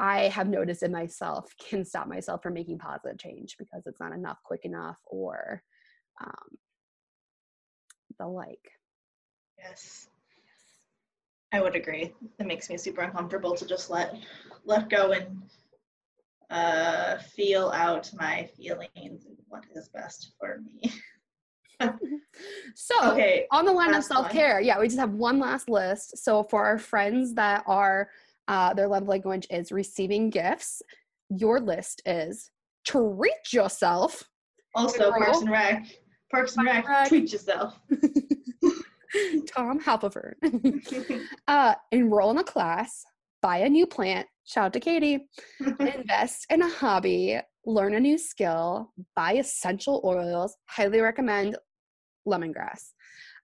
I 0.00 0.28
have 0.28 0.48
noticed 0.48 0.84
in 0.84 0.92
myself 0.92 1.52
can 1.58 1.84
stop 1.84 2.06
myself 2.06 2.40
from 2.40 2.54
making 2.54 2.78
positive 2.78 3.18
change 3.18 3.56
because 3.58 3.82
it's 3.84 3.98
not 3.98 4.12
enough 4.12 4.38
quick 4.44 4.64
enough 4.64 4.96
or 5.04 5.60
um, 6.20 6.56
the 8.20 8.28
like. 8.28 8.70
Yes. 9.58 10.08
I 11.50 11.60
would 11.60 11.74
agree. 11.74 12.14
It 12.38 12.46
makes 12.46 12.70
me 12.70 12.78
super 12.78 13.00
uncomfortable 13.00 13.56
to 13.56 13.66
just 13.66 13.90
let 13.90 14.14
let 14.64 14.88
go 14.88 15.12
and 15.12 15.42
uh, 16.50 17.18
feel 17.18 17.70
out 17.70 18.10
my 18.14 18.48
feelings 18.56 19.26
and 19.26 19.36
what 19.48 19.64
is 19.74 19.88
best 19.88 20.32
for 20.38 20.60
me. 20.60 20.92
so 22.74 23.12
okay, 23.12 23.46
on 23.50 23.64
the 23.64 23.72
line 23.72 23.94
of 23.94 24.04
self-care, 24.04 24.60
yeah, 24.60 24.78
we 24.78 24.86
just 24.86 24.98
have 24.98 25.12
one 25.12 25.38
last 25.38 25.68
list. 25.68 26.18
So 26.18 26.42
for 26.42 26.64
our 26.64 26.78
friends 26.78 27.34
that 27.34 27.62
are 27.66 28.08
uh, 28.48 28.72
their 28.74 28.88
love 28.88 29.06
language 29.06 29.46
is 29.50 29.70
receiving 29.70 30.30
gifts. 30.30 30.82
Your 31.28 31.60
list 31.60 32.02
is 32.06 32.50
treat 32.86 33.52
yourself. 33.52 34.24
Also, 34.74 35.10
Parks 35.10 35.40
and 35.40 35.50
Rec. 35.50 35.86
Parks 36.30 36.56
and 36.56 36.66
Rec, 36.66 36.88
Rec. 36.88 37.08
treat 37.08 37.30
yourself. 37.30 37.78
Tom 39.54 39.80
Halpern. 39.80 40.34
uh, 41.48 41.74
enroll 41.92 42.30
in 42.30 42.38
a 42.38 42.44
class, 42.44 43.04
buy 43.42 43.58
a 43.58 43.68
new 43.68 43.86
plant. 43.86 44.26
Shout 44.44 44.66
out 44.66 44.72
to 44.74 44.80
Katie. 44.80 45.26
invest 45.80 46.46
in 46.50 46.62
a 46.62 46.68
hobby, 46.68 47.38
learn 47.66 47.94
a 47.94 48.00
new 48.00 48.16
skill, 48.16 48.92
buy 49.14 49.34
essential 49.34 50.00
oils. 50.04 50.56
Highly 50.66 51.00
recommend 51.00 51.56
lemongrass. 52.28 52.92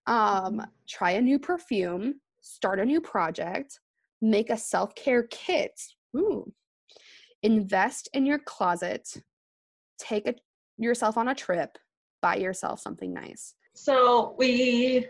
Um, 0.06 0.62
try 0.88 1.12
a 1.12 1.22
new 1.22 1.38
perfume, 1.38 2.20
start 2.40 2.78
a 2.78 2.84
new 2.84 3.00
project, 3.00 3.80
make 4.20 4.50
a 4.50 4.56
self 4.56 4.94
care 4.94 5.24
kit. 5.24 5.80
Ooh. 6.16 6.52
Invest 7.42 8.08
in 8.14 8.24
your 8.26 8.38
closet. 8.38 9.08
Take 9.98 10.26
a, 10.28 10.34
yourself 10.78 11.18
on 11.18 11.28
a 11.28 11.34
trip. 11.34 11.78
Buy 12.22 12.36
yourself 12.36 12.80
something 12.80 13.12
nice. 13.12 13.54
So 13.74 14.34
we 14.38 15.06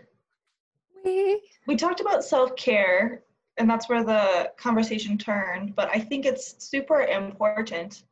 we 1.03 1.41
we 1.67 1.75
talked 1.75 2.01
about 2.01 2.23
self 2.23 2.55
care, 2.55 3.23
and 3.57 3.69
that's 3.69 3.87
where 3.87 4.03
the 4.03 4.51
conversation 4.57 5.17
turned. 5.17 5.75
But 5.75 5.89
I 5.89 5.99
think 5.99 6.25
it's 6.25 6.55
super 6.63 7.01
important, 7.01 8.03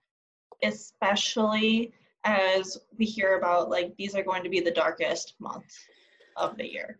especially 0.64 1.94
as 2.24 2.78
we 2.98 3.06
hear 3.06 3.38
about 3.38 3.70
like 3.70 3.96
these 3.98 4.16
are 4.16 4.24
going 4.24 4.44
to 4.44 4.50
be 4.50 4.60
the 4.60 4.72
darkest 4.72 5.36
months 5.40 5.78
of 6.38 6.58
the 6.58 6.72
year, 6.72 7.00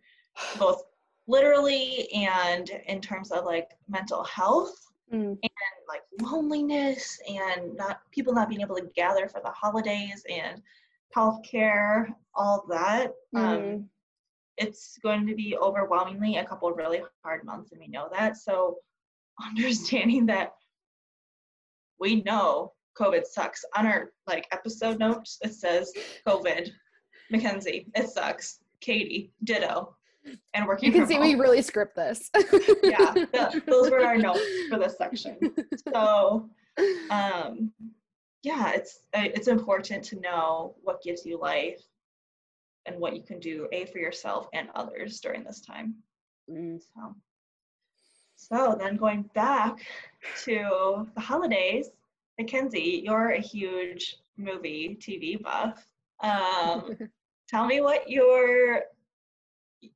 both 0.58 0.82
literally 1.26 2.08
and 2.12 2.70
in 2.86 3.00
terms 3.00 3.30
of 3.30 3.44
like 3.44 3.70
mental 3.88 4.22
health 4.24 4.86
mm. 5.12 5.30
and 5.30 5.40
like 5.88 6.02
loneliness 6.20 7.18
and 7.28 7.74
not 7.76 8.00
people 8.10 8.32
not 8.32 8.48
being 8.48 8.60
able 8.60 8.76
to 8.76 8.90
gather 8.94 9.28
for 9.28 9.40
the 9.42 9.50
holidays 9.50 10.24
and 10.28 10.60
healthcare, 11.14 12.08
all 12.34 12.66
that. 12.68 13.12
Um, 13.34 13.42
mm. 13.42 13.74
Um, 13.74 13.88
it's 14.56 14.98
going 15.02 15.26
to 15.26 15.34
be 15.34 15.56
overwhelmingly 15.56 16.36
a 16.36 16.44
couple 16.44 16.70
really 16.72 17.02
hard 17.24 17.44
months, 17.44 17.72
and 17.72 17.80
we 17.80 17.88
know 17.88 18.08
that. 18.12 18.36
So, 18.36 18.76
understanding 19.44 20.26
that 20.26 20.54
we 21.98 22.22
know 22.22 22.72
COVID 22.98 23.24
sucks. 23.26 23.64
On 23.76 23.86
our 23.86 24.12
like 24.26 24.46
episode 24.52 24.98
notes, 24.98 25.38
it 25.42 25.54
says 25.54 25.92
COVID, 26.26 26.70
Mackenzie, 27.30 27.86
it 27.94 28.08
sucks. 28.08 28.60
Katie, 28.80 29.32
ditto 29.44 29.96
and 30.54 30.66
working. 30.66 30.92
You 30.92 30.98
can 30.98 31.06
see 31.06 31.14
home. 31.14 31.22
we 31.22 31.34
really 31.34 31.62
script 31.62 31.96
this. 31.96 32.30
yeah, 32.34 33.12
the, 33.12 33.62
those 33.66 33.90
were 33.90 34.04
our 34.04 34.16
notes 34.16 34.40
for 34.68 34.78
this 34.78 34.96
section. 34.96 35.38
So, 35.92 36.48
um, 37.10 37.72
yeah, 38.42 38.72
it's 38.72 39.00
it's 39.12 39.48
important 39.48 40.04
to 40.04 40.20
know 40.20 40.74
what 40.82 41.02
gives 41.02 41.24
you 41.24 41.38
life 41.38 41.82
and 42.86 42.98
what 42.98 43.16
you 43.16 43.22
can 43.22 43.38
do 43.38 43.68
a 43.72 43.86
for 43.86 43.98
yourself 43.98 44.48
and 44.52 44.68
others 44.74 45.20
during 45.20 45.44
this 45.44 45.60
time. 45.60 45.94
Mm. 46.50 46.80
So, 46.94 47.14
so 48.36 48.76
then 48.78 48.96
going 48.96 49.22
back 49.34 49.78
to 50.44 51.06
the 51.14 51.20
holidays, 51.20 51.90
Mackenzie, 52.38 53.02
you're 53.04 53.30
a 53.30 53.40
huge 53.40 54.16
movie 54.36 54.98
TV 55.00 55.40
buff. 55.40 55.86
Um, 56.22 56.96
tell 57.48 57.66
me 57.66 57.80
what 57.80 58.08
your 58.08 58.82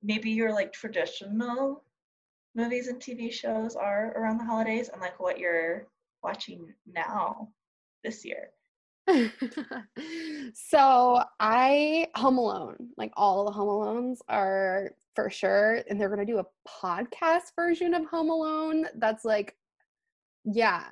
maybe 0.02 0.30
your 0.30 0.52
like 0.52 0.72
traditional 0.72 1.82
movies 2.54 2.88
and 2.88 3.00
TV 3.00 3.32
shows 3.32 3.76
are 3.76 4.12
around 4.16 4.38
the 4.38 4.44
holidays 4.44 4.88
and 4.88 5.00
like 5.00 5.18
what 5.20 5.38
you're 5.38 5.86
watching 6.22 6.72
now 6.86 7.48
this 8.04 8.24
year. 8.24 8.50
so 10.54 11.22
I 11.40 12.08
Home 12.14 12.38
Alone, 12.38 12.90
like 12.96 13.12
all 13.16 13.46
the 13.46 13.52
Home 13.52 13.68
Alones 13.68 14.18
are 14.28 14.90
for 15.14 15.30
sure, 15.30 15.82
and 15.88 15.98
they're 16.00 16.10
gonna 16.10 16.26
do 16.26 16.38
a 16.38 16.46
podcast 16.68 17.54
version 17.56 17.94
of 17.94 18.04
Home 18.06 18.30
Alone. 18.30 18.86
That's 18.96 19.24
like, 19.24 19.56
yeah. 20.44 20.84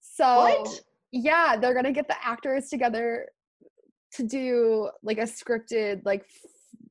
So 0.00 0.24
what? 0.24 0.80
yeah, 1.12 1.56
they're 1.56 1.74
gonna 1.74 1.92
get 1.92 2.08
the 2.08 2.16
actors 2.24 2.68
together 2.68 3.28
to 4.14 4.22
do 4.24 4.90
like 5.02 5.18
a 5.18 5.22
scripted 5.22 6.02
like 6.04 6.24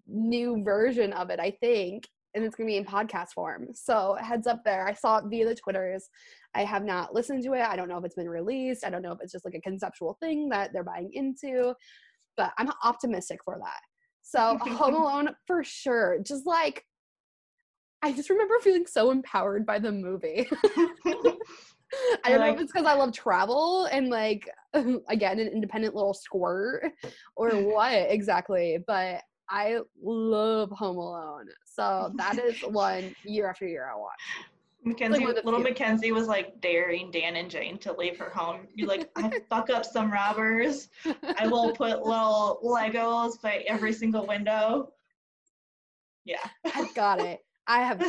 new 0.08 0.63
version 0.63 1.13
of 1.13 1.30
it, 1.30 1.39
I 1.39 1.52
think. 1.52 2.08
and 2.36 2.43
it's 2.43 2.56
gonna 2.56 2.67
be 2.67 2.78
in 2.78 2.86
podcast 2.86 3.30
form. 3.34 3.67
So 3.74 4.15
heads 4.19 4.48
up 4.48 4.63
there. 4.63 4.88
I 4.88 4.93
saw 4.93 5.17
it 5.17 5.26
via 5.28 5.48
the 5.48 5.56
Twitters. 5.56 6.10
I 6.56 6.63
have 6.63 6.84
not 6.84 7.13
listened 7.13 7.43
to 7.43 7.54
it. 7.54 7.62
I 7.62 7.76
don't 7.76 7.89
know 7.89 7.98
if 7.98 8.06
it's 8.06 8.15
been 8.15 8.30
released. 8.30 8.86
I 8.86 8.89
don't 8.89 9.02
know 9.02 9.12
if 9.12 9.19
it's 9.22 9.32
just 9.32 9.45
like 9.45 9.56
a 9.56 9.62
conceptual 9.62 10.17
thing 10.19 10.50
that 10.50 10.72
they're 10.74 10.84
buying 10.84 11.12
into, 11.13 11.74
but 12.38 12.52
I'm 12.58 12.72
optimistic 12.84 13.39
for 13.43 13.58
that. 13.60 13.80
So 14.22 14.58
Home 14.62 14.95
Alone 14.95 15.30
for 15.48 15.63
sure. 15.63 16.19
Just 16.24 16.45
like 16.45 16.86
I 18.02 18.13
just 18.13 18.30
remember 18.30 18.60
feeling 18.62 18.86
so 18.86 19.12
empowered 19.12 19.65
by 19.65 19.80
the 19.80 19.91
movie. 19.91 20.50
I 22.23 22.30
don't 22.30 22.39
like, 22.39 22.49
know 22.49 22.56
if 22.56 22.62
it's 22.62 22.71
because 22.71 22.86
I 22.86 22.93
love 22.93 23.13
travel 23.13 23.86
and 23.86 24.10
like 24.10 24.49
again 24.73 25.39
an 25.39 25.47
independent 25.47 25.95
little 25.95 26.13
squirt 26.13 26.91
or 27.36 27.49
what 27.52 27.93
exactly, 27.93 28.80
but 28.86 29.21
I 29.49 29.80
love 30.02 30.69
Home 30.71 30.97
Alone. 30.97 31.47
So 31.65 32.12
that 32.17 32.38
is 32.38 32.60
one 32.62 33.15
year 33.23 33.49
after 33.49 33.67
year 33.67 33.89
I 33.91 33.97
watch. 33.97 34.19
Mackenzie, 34.84 35.25
like 35.25 35.43
little 35.43 35.60
Mackenzie 35.60 36.12
was 36.12 36.28
like 36.28 36.62
daring 36.62 37.12
Dan 37.12 37.36
and 37.36 37.49
Jane 37.49 37.78
to 37.80 37.91
leave 37.93 38.17
her 38.17 38.30
home. 38.30 38.67
You're 38.73 38.88
like, 38.88 39.10
I 39.15 39.30
fuck 39.49 39.69
up 39.69 39.84
some 39.84 40.12
robbers. 40.12 40.88
I 41.38 41.47
will 41.47 41.73
put 41.73 42.02
little 42.06 42.60
Legos 42.63 43.41
by 43.41 43.65
every 43.67 43.91
single 43.91 44.25
window. 44.25 44.93
Yeah. 46.23 46.47
I've 46.75 46.93
got 46.93 47.19
it. 47.19 47.39
I 47.67 47.82
have 47.82 48.02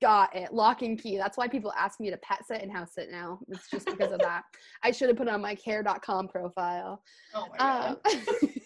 got 0.00 0.34
it. 0.34 0.52
Lock 0.52 0.82
and 0.82 1.00
key. 1.00 1.16
That's 1.16 1.36
why 1.36 1.48
people 1.48 1.72
ask 1.76 2.00
me 2.00 2.10
to 2.10 2.16
pet 2.18 2.46
sit 2.46 2.62
and 2.62 2.70
house 2.70 2.94
sit 2.94 3.10
now. 3.10 3.40
It's 3.48 3.70
just 3.70 3.86
because 3.86 4.12
of 4.12 4.20
that. 4.20 4.42
I 4.82 4.90
should 4.90 5.08
have 5.08 5.16
put 5.16 5.28
it 5.28 5.34
on 5.34 5.40
my 5.40 5.54
care.com 5.54 6.28
profile. 6.28 7.02
Oh 7.34 7.46
my 7.50 7.56
god. 7.58 7.96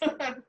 Um, 0.02 0.42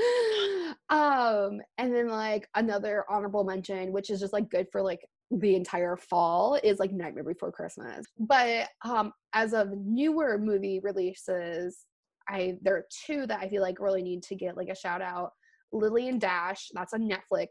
um, 0.90 1.60
and 1.78 1.94
then 1.94 2.08
like 2.08 2.48
another 2.54 3.04
honorable 3.08 3.44
mention, 3.44 3.92
which 3.92 4.10
is 4.10 4.20
just 4.20 4.32
like 4.32 4.50
good 4.50 4.66
for 4.72 4.82
like 4.82 5.00
the 5.30 5.54
entire 5.54 5.96
fall, 5.96 6.58
is 6.62 6.78
like 6.78 6.92
Nightmare 6.92 7.24
Before 7.24 7.52
Christmas. 7.52 8.06
But 8.18 8.68
um, 8.84 9.12
as 9.32 9.52
of 9.52 9.70
newer 9.76 10.38
movie 10.38 10.80
releases, 10.82 11.84
I 12.28 12.56
there 12.62 12.76
are 12.76 12.86
two 13.06 13.26
that 13.26 13.40
I 13.40 13.48
feel 13.48 13.62
like 13.62 13.80
really 13.80 14.02
need 14.02 14.22
to 14.24 14.34
get 14.34 14.56
like 14.56 14.68
a 14.68 14.76
shout 14.76 15.02
out. 15.02 15.32
Lily 15.72 16.08
and 16.08 16.20
Dash, 16.20 16.68
that's 16.74 16.94
a 16.94 16.98
Netflix 16.98 17.48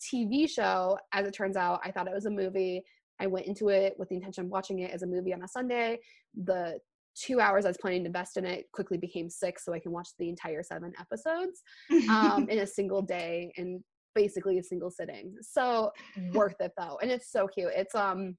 TV 0.00 0.48
show. 0.48 0.98
As 1.12 1.26
it 1.26 1.34
turns 1.34 1.56
out, 1.56 1.80
I 1.84 1.90
thought 1.90 2.06
it 2.06 2.14
was 2.14 2.26
a 2.26 2.30
movie. 2.30 2.82
I 3.20 3.26
went 3.26 3.46
into 3.46 3.68
it 3.68 3.94
with 3.98 4.08
the 4.08 4.16
intention 4.16 4.44
of 4.44 4.50
watching 4.50 4.80
it 4.80 4.90
as 4.92 5.02
a 5.02 5.06
movie 5.06 5.32
on 5.32 5.42
a 5.42 5.48
Sunday. 5.48 5.98
The 6.34 6.78
two 7.14 7.40
hours 7.40 7.64
I 7.64 7.68
was 7.68 7.78
planning 7.78 8.02
to 8.02 8.06
invest 8.06 8.36
in 8.36 8.44
it 8.44 8.66
quickly 8.72 8.98
became 8.98 9.30
six, 9.30 9.64
so 9.64 9.72
I 9.72 9.78
can 9.78 9.92
watch 9.92 10.08
the 10.18 10.28
entire 10.28 10.62
seven 10.62 10.92
episodes 11.00 11.62
um, 12.10 12.46
in 12.50 12.58
a 12.58 12.66
single 12.66 13.02
day 13.02 13.52
and 13.56 13.82
basically 14.14 14.58
a 14.58 14.62
single 14.62 14.90
sitting. 14.90 15.34
So 15.40 15.92
worth 16.32 16.60
it 16.60 16.72
though, 16.78 16.98
and 17.02 17.10
it's 17.10 17.30
so 17.30 17.46
cute. 17.46 17.72
It's 17.74 17.94
um 17.94 18.36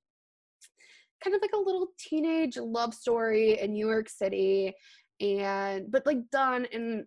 kind 1.24 1.36
of 1.36 1.41
like 1.41 1.54
a 1.54 1.58
little 1.58 1.88
teenage 1.98 2.58
love 2.58 2.93
story 2.93 3.60
in 3.60 3.74
New 3.74 3.88
York 3.88 4.10
City, 4.10 4.74
and 5.20 5.91
but 5.91 6.06
like 6.06 6.20
done 6.32 6.65
in 6.65 7.06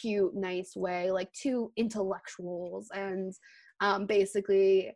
cute, 0.00 0.34
nice 0.34 0.76
way, 0.76 1.10
like 1.10 1.32
two 1.32 1.72
intellectuals. 1.76 2.88
And 2.94 3.32
um, 3.80 4.06
basically, 4.06 4.92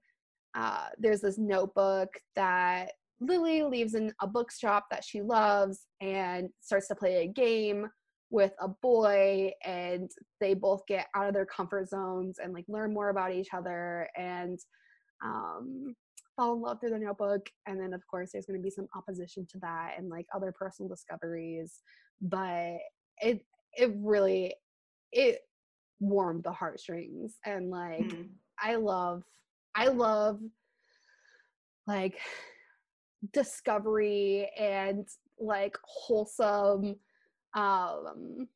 uh, 0.55 0.89
there's 0.99 1.21
this 1.21 1.39
notebook 1.39 2.09
that 2.35 2.93
Lily 3.21 3.63
leaves 3.63 3.95
in 3.95 4.13
a 4.21 4.27
bookshop 4.27 4.87
that 4.91 5.05
she 5.05 5.23
loves 5.23 5.87
and 6.01 6.49
starts 6.61 6.89
to 6.89 6.95
play 6.95 7.25
a 7.25 7.29
game 7.29 7.89
with 8.31 8.53
a 8.61 8.69
boy 8.69 9.53
and 9.65 10.11
they 10.41 10.53
both 10.53 10.85
get 10.87 11.07
out 11.15 11.29
of 11.29 11.35
their 11.35 11.47
comfort 11.47 11.89
zones 11.89 12.39
and 12.43 12.53
like 12.53 12.65
learn 12.69 12.93
more 12.93 13.09
about 13.09 13.33
each 13.33 13.49
other 13.55 14.09
and 14.17 14.59
um, 15.25 15.95
fall 16.35 16.55
in 16.55 16.61
love 16.61 16.79
through 16.81 16.91
the 16.91 16.99
notebook 16.99 17.49
and 17.67 17.81
then 17.81 17.95
of 17.95 18.07
course 18.07 18.31
there's 18.33 18.47
going 18.47 18.59
to 18.59 18.63
be 18.63 18.71
some 18.71 18.89
opposition 18.97 19.47
to 19.49 19.59
that 19.61 19.95
and 19.97 20.09
like 20.09 20.27
other 20.35 20.53
personal 20.53 20.89
discoveries 20.89 21.83
but 22.21 22.77
it 23.23 23.45
it 23.77 23.93
really 23.97 24.55
it 25.13 25.41
warmed 26.01 26.45
the 26.45 26.53
heartstrings 26.53 27.37
and 27.45 27.71
like 27.71 28.01
mm. 28.01 28.29
i 28.61 28.75
love 28.75 29.23
i 29.75 29.87
love 29.87 30.41
like 31.87 32.19
discovery 33.33 34.51
and 34.59 35.07
like 35.39 35.77
wholesome 35.85 36.97
um 37.55 38.47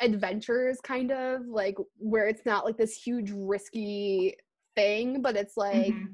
adventures 0.00 0.78
kind 0.82 1.10
of 1.10 1.46
like 1.46 1.76
where 1.98 2.26
it's 2.26 2.46
not 2.46 2.64
like 2.64 2.76
this 2.76 2.94
huge 2.94 3.30
risky 3.34 4.34
thing 4.74 5.20
but 5.20 5.36
it's 5.36 5.56
like 5.56 5.92
mm-hmm. 5.92 6.12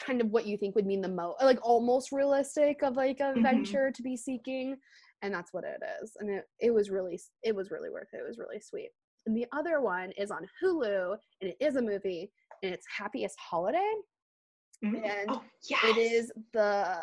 kind 0.00 0.20
of 0.20 0.28
what 0.30 0.46
you 0.46 0.56
think 0.56 0.74
would 0.74 0.86
mean 0.86 1.00
the 1.00 1.08
most 1.08 1.40
like 1.42 1.58
almost 1.62 2.10
realistic 2.10 2.82
of 2.82 2.96
like 2.96 3.20
a 3.20 3.24
mm-hmm. 3.24 3.42
venture 3.42 3.90
to 3.92 4.02
be 4.02 4.16
seeking 4.16 4.76
and 5.22 5.32
that's 5.32 5.52
what 5.52 5.64
it 5.64 5.80
is 6.02 6.12
and 6.18 6.30
it, 6.30 6.44
it 6.60 6.72
was 6.72 6.90
really 6.90 7.20
it 7.42 7.54
was 7.54 7.70
really 7.70 7.90
worth 7.90 8.08
it 8.12 8.18
it 8.18 8.28
was 8.28 8.38
really 8.38 8.60
sweet 8.60 8.90
and 9.26 9.36
the 9.36 9.46
other 9.52 9.80
one 9.80 10.10
is 10.12 10.30
on 10.30 10.46
hulu 10.62 11.16
and 11.40 11.50
it 11.50 11.56
is 11.60 11.76
a 11.76 11.82
movie 11.82 12.30
and 12.62 12.72
it's 12.72 12.86
happiest 12.96 13.36
holiday 13.38 13.92
mm-hmm. 14.84 14.96
and 14.96 15.28
oh, 15.28 15.42
yes. 15.68 15.80
it 15.84 15.98
is 15.98 16.32
the 16.52 16.98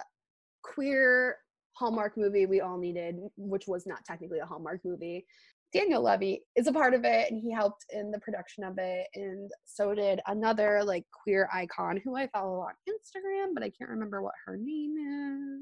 queer 0.63 1.38
hallmark 1.73 2.17
movie 2.17 2.45
we 2.45 2.62
all 2.62 2.77
needed 2.77 3.17
which 3.38 3.67
was 3.67 3.86
not 3.86 4.03
technically 4.06 4.39
a 4.39 4.45
hallmark 4.45 4.82
movie 4.84 5.25
daniel 5.73 6.01
levy 6.01 6.41
is 6.56 6.67
a 6.67 6.71
part 6.71 6.93
of 6.93 7.03
it 7.03 7.30
and 7.30 7.41
he 7.41 7.51
helped 7.51 7.86
in 7.91 8.10
the 8.10 8.19
production 8.19 8.63
of 8.63 8.77
it 8.80 9.06
and 9.15 9.51
so 9.65 9.93
did 9.93 10.19
another 10.27 10.82
like 10.84 11.03
queer 11.12 11.47
icon 11.53 11.99
who 12.03 12.15
i 12.15 12.25
follow 12.27 12.60
on 12.62 12.73
instagram 12.89 13.53
but 13.53 13.63
i 13.63 13.69
can't 13.69 13.89
remember 13.89 14.21
what 14.21 14.34
her 14.45 14.58
name 14.58 14.95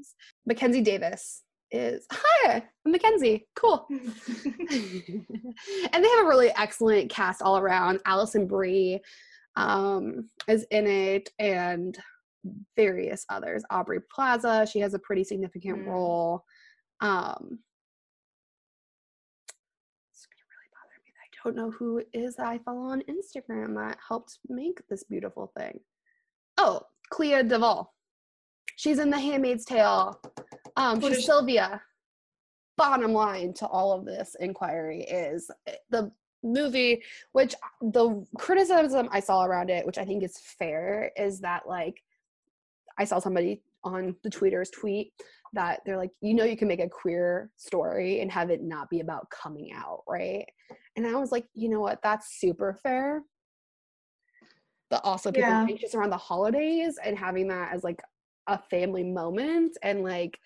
is 0.00 0.14
mackenzie 0.46 0.80
davis 0.80 1.42
is 1.70 2.06
hi 2.12 2.62
I'm 2.84 2.92
mackenzie. 2.92 3.48
Cool. 3.56 3.86
And 5.92 6.04
they 6.04 6.08
have 6.08 6.24
a 6.24 6.28
really 6.28 6.50
excellent 6.56 7.10
cast 7.10 7.42
all 7.42 7.58
around. 7.58 8.00
Alison 8.04 8.46
Brie 8.46 9.00
um, 9.56 10.28
is 10.48 10.66
in 10.70 10.86
it 10.86 11.30
and 11.38 11.98
various 12.76 13.24
others. 13.28 13.64
Aubrey 13.70 14.00
plaza 14.14 14.66
she 14.70 14.78
has 14.80 14.94
a 14.94 14.98
pretty 14.98 15.24
significant 15.24 15.80
mm. 15.80 15.86
role. 15.86 16.44
Um, 17.00 17.58
it's 20.12 20.26
gonna 20.26 20.46
really 20.52 20.70
bother 20.72 20.98
me 21.04 21.12
i 21.20 21.28
don't 21.42 21.56
know 21.56 21.70
who 21.72 22.02
is 22.12 22.36
that 22.36 22.46
i 22.46 22.58
follow 22.58 22.80
on 22.80 23.02
instagram 23.02 23.74
that 23.74 23.98
helped 24.06 24.38
make 24.48 24.78
this 24.88 25.04
beautiful 25.04 25.52
thing. 25.58 25.80
Oh 26.58 26.82
clea 27.10 27.42
duvall. 27.42 27.92
She's 28.76 28.98
in 28.98 29.10
the 29.10 29.18
handmaid's 29.18 29.64
tale 29.64 30.20
um, 30.76 31.00
Sylvia. 31.00 31.80
Bottom 32.76 33.12
line 33.12 33.54
to 33.54 33.66
all 33.66 33.92
of 33.92 34.04
this 34.04 34.36
inquiry 34.38 35.02
is 35.02 35.50
eh, 35.66 35.72
the 35.88 36.12
movie, 36.42 37.02
which 37.32 37.54
the 37.80 38.24
criticism 38.38 39.08
I 39.10 39.20
saw 39.20 39.44
around 39.44 39.70
it, 39.70 39.86
which 39.86 39.98
I 39.98 40.04
think 40.04 40.22
is 40.22 40.38
fair, 40.38 41.10
is 41.16 41.40
that 41.40 41.66
like 41.66 42.02
I 42.98 43.04
saw 43.04 43.18
somebody 43.18 43.62
on 43.84 44.14
the 44.22 44.30
tweeters 44.30 44.70
tweet 44.72 45.12
that 45.52 45.80
they're 45.86 45.96
like, 45.96 46.10
you 46.20 46.34
know, 46.34 46.44
you 46.44 46.56
can 46.56 46.68
make 46.68 46.80
a 46.80 46.88
queer 46.88 47.50
story 47.56 48.20
and 48.20 48.30
have 48.30 48.50
it 48.50 48.62
not 48.62 48.90
be 48.90 49.00
about 49.00 49.30
coming 49.30 49.72
out, 49.72 50.02
right? 50.08 50.44
And 50.96 51.06
I 51.06 51.14
was 51.14 51.32
like, 51.32 51.46
you 51.54 51.68
know 51.68 51.80
what? 51.80 52.00
That's 52.02 52.38
super 52.38 52.78
fair. 52.82 53.22
But 54.90 55.00
also 55.04 55.32
people 55.32 55.48
yeah. 55.48 55.66
anxious 55.68 55.94
around 55.94 56.10
the 56.10 56.16
holidays 56.16 56.98
and 57.02 57.18
having 57.18 57.48
that 57.48 57.72
as 57.72 57.84
like 57.84 58.00
a 58.46 58.58
family 58.70 59.02
moment 59.02 59.76
and 59.82 60.02
like 60.02 60.38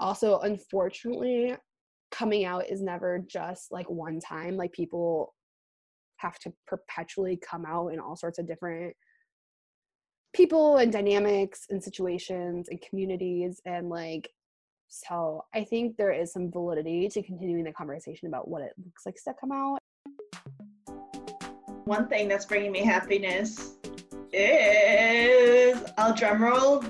also 0.00 0.38
unfortunately 0.40 1.56
coming 2.10 2.44
out 2.44 2.68
is 2.68 2.82
never 2.82 3.18
just 3.26 3.72
like 3.72 3.88
one 3.90 4.20
time. 4.20 4.56
Like 4.56 4.72
people 4.72 5.34
have 6.18 6.38
to 6.40 6.52
perpetually 6.66 7.38
come 7.48 7.64
out 7.66 7.88
in 7.88 8.00
all 8.00 8.16
sorts 8.16 8.38
of 8.38 8.46
different 8.46 8.94
people 10.34 10.76
and 10.76 10.92
dynamics 10.92 11.66
and 11.70 11.82
situations 11.82 12.68
and 12.68 12.80
communities 12.82 13.60
and 13.64 13.88
like 13.88 14.28
so 14.88 15.42
i 15.54 15.64
think 15.64 15.96
there 15.96 16.12
is 16.12 16.32
some 16.32 16.50
validity 16.50 17.08
to 17.08 17.22
continuing 17.22 17.64
the 17.64 17.72
conversation 17.72 18.28
about 18.28 18.46
what 18.46 18.60
it 18.60 18.72
looks 18.84 19.06
like 19.06 19.14
to 19.14 19.34
come 19.40 19.50
out. 19.50 19.78
One 21.84 22.08
thing 22.08 22.28
that's 22.28 22.44
bringing 22.44 22.72
me 22.72 22.80
happiness 22.80 23.76
is 24.32 25.82
i'll 25.96 26.14
drum 26.14 26.42
roll 26.42 26.84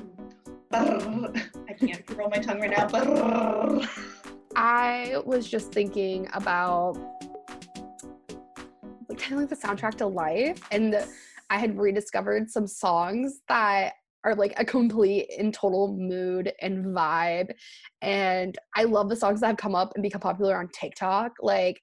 can't 1.78 2.10
roll 2.16 2.28
my 2.28 2.38
tongue 2.38 2.60
right 2.60 2.70
now, 2.70 2.88
but 2.88 3.88
I 4.56 5.20
was 5.24 5.48
just 5.48 5.72
thinking 5.72 6.28
about 6.32 6.94
like 9.08 9.18
kind 9.18 9.32
of 9.34 9.38
like 9.38 9.48
the 9.48 9.56
soundtrack 9.56 9.96
to 9.96 10.06
life, 10.06 10.60
and 10.70 11.06
I 11.50 11.58
had 11.58 11.78
rediscovered 11.78 12.50
some 12.50 12.66
songs 12.66 13.40
that 13.48 13.94
are 14.24 14.34
like 14.34 14.54
a 14.58 14.64
complete 14.64 15.30
and 15.38 15.54
total 15.54 15.96
mood 15.96 16.52
and 16.60 16.86
vibe. 16.86 17.50
And 18.02 18.58
I 18.74 18.84
love 18.84 19.08
the 19.08 19.14
songs 19.14 19.40
that 19.40 19.46
have 19.46 19.56
come 19.56 19.76
up 19.76 19.92
and 19.94 20.02
become 20.02 20.20
popular 20.20 20.58
on 20.58 20.68
TikTok. 20.68 21.32
Like 21.40 21.80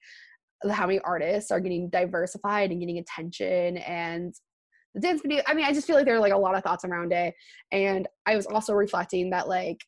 how 0.69 0.87
many 0.87 0.99
artists 0.99 1.51
are 1.51 1.59
getting 1.59 1.89
diversified 1.89 2.71
and 2.71 2.79
getting 2.79 2.97
attention 2.99 3.77
and 3.77 4.33
the 4.93 5.01
dance 5.01 5.21
video. 5.21 5.41
I 5.47 5.53
mean, 5.53 5.65
I 5.65 5.73
just 5.73 5.87
feel 5.87 5.95
like 5.95 6.05
there 6.05 6.15
are 6.15 6.19
like 6.19 6.33
a 6.33 6.37
lot 6.37 6.55
of 6.55 6.63
thoughts 6.63 6.85
around 6.85 7.13
it. 7.13 7.33
And 7.71 8.07
I 8.25 8.35
was 8.35 8.45
also 8.45 8.73
reflecting 8.73 9.29
that 9.31 9.47
like 9.47 9.79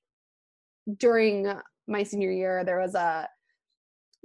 during 0.98 1.52
my 1.88 2.04
senior 2.04 2.32
year, 2.32 2.64
there 2.64 2.80
was 2.80 2.96
a 2.96 3.28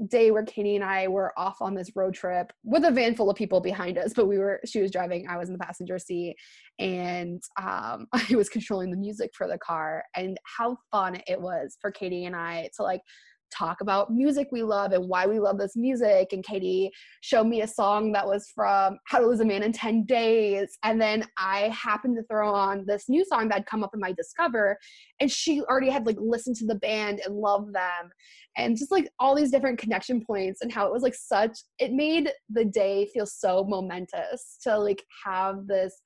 day 0.09 0.31
where 0.31 0.45
Katie 0.45 0.77
and 0.77 0.85
I 0.85 1.09
were 1.09 1.39
off 1.39 1.61
on 1.61 1.75
this 1.75 1.95
road 1.95 2.15
trip 2.15 2.53
with 2.65 2.85
a 2.85 2.91
van 2.91 3.15
full 3.15 3.29
of 3.29 3.37
people 3.37 3.61
behind 3.61 3.99
us, 3.99 4.15
but 4.15 4.27
we 4.27 4.39
were 4.39 4.61
she 4.65 4.81
was 4.81 4.91
driving, 4.91 5.29
I 5.29 5.37
was 5.37 5.49
in 5.49 5.53
the 5.53 5.65
passenger 5.65 5.99
seat, 5.99 6.37
and 6.79 7.43
um, 7.61 8.07
I 8.13 8.35
was 8.35 8.49
controlling 8.49 8.91
the 8.91 8.97
music 8.97 9.31
for 9.37 9.47
the 9.47 9.59
car. 9.59 10.05
And 10.17 10.39
how 10.45 10.79
fun 10.91 11.21
it 11.27 11.41
was 11.41 11.77
for 11.81 11.91
Katie 11.91 12.25
and 12.25 12.35
I 12.35 12.71
to 12.77 12.83
like 12.83 13.03
talk 13.51 13.81
about 13.81 14.13
music 14.13 14.49
we 14.51 14.63
love 14.63 14.93
and 14.93 15.09
why 15.09 15.27
we 15.27 15.39
love 15.39 15.59
this 15.59 15.77
music. 15.77 16.33
And 16.33 16.45
Katie 16.45 16.91
showed 17.21 17.45
me 17.45 17.63
a 17.63 17.67
song 17.67 18.13
that 18.13 18.27
was 18.27 18.49
from 18.55 18.99
How 19.07 19.19
to 19.19 19.27
Lose 19.27 19.41
a 19.41 19.45
Man 19.45 19.63
in 19.63 19.73
10 19.73 20.05
Days. 20.05 20.79
And 20.83 21.01
then 21.01 21.25
I 21.37 21.69
happened 21.69 22.17
to 22.17 22.23
throw 22.25 22.53
on 22.53 22.85
this 22.87 23.09
new 23.09 23.25
song 23.25 23.49
that 23.49 23.55
had 23.55 23.67
come 23.67 23.85
up 23.85 23.95
in 23.95 24.01
my 24.01 24.13
Discover. 24.13 24.79
And 25.21 25.31
she 25.31 25.63
already 25.63 25.91
had 25.91 26.07
like 26.07 26.17
listened 26.19 26.57
to 26.57 26.67
the 26.67 26.77
band 26.77 27.21
and 27.25 27.37
loved 27.37 27.75
them. 27.75 28.11
And 28.57 28.77
just 28.77 28.91
like 28.91 29.11
all 29.19 29.35
these 29.35 29.51
different 29.51 29.79
connection 29.79 30.25
points 30.25 30.61
and 30.61 30.73
how 30.73 30.87
it 30.87 30.93
was 30.93 31.03
like 31.03 31.15
such, 31.15 31.59
it 31.79 31.93
made 31.93 32.31
the 32.49 32.65
day 32.65 33.07
feel 33.13 33.27
so 33.27 33.65
momentous 33.65 34.59
to 34.63 34.79
like 34.79 35.03
have 35.25 35.67
this 35.67 36.01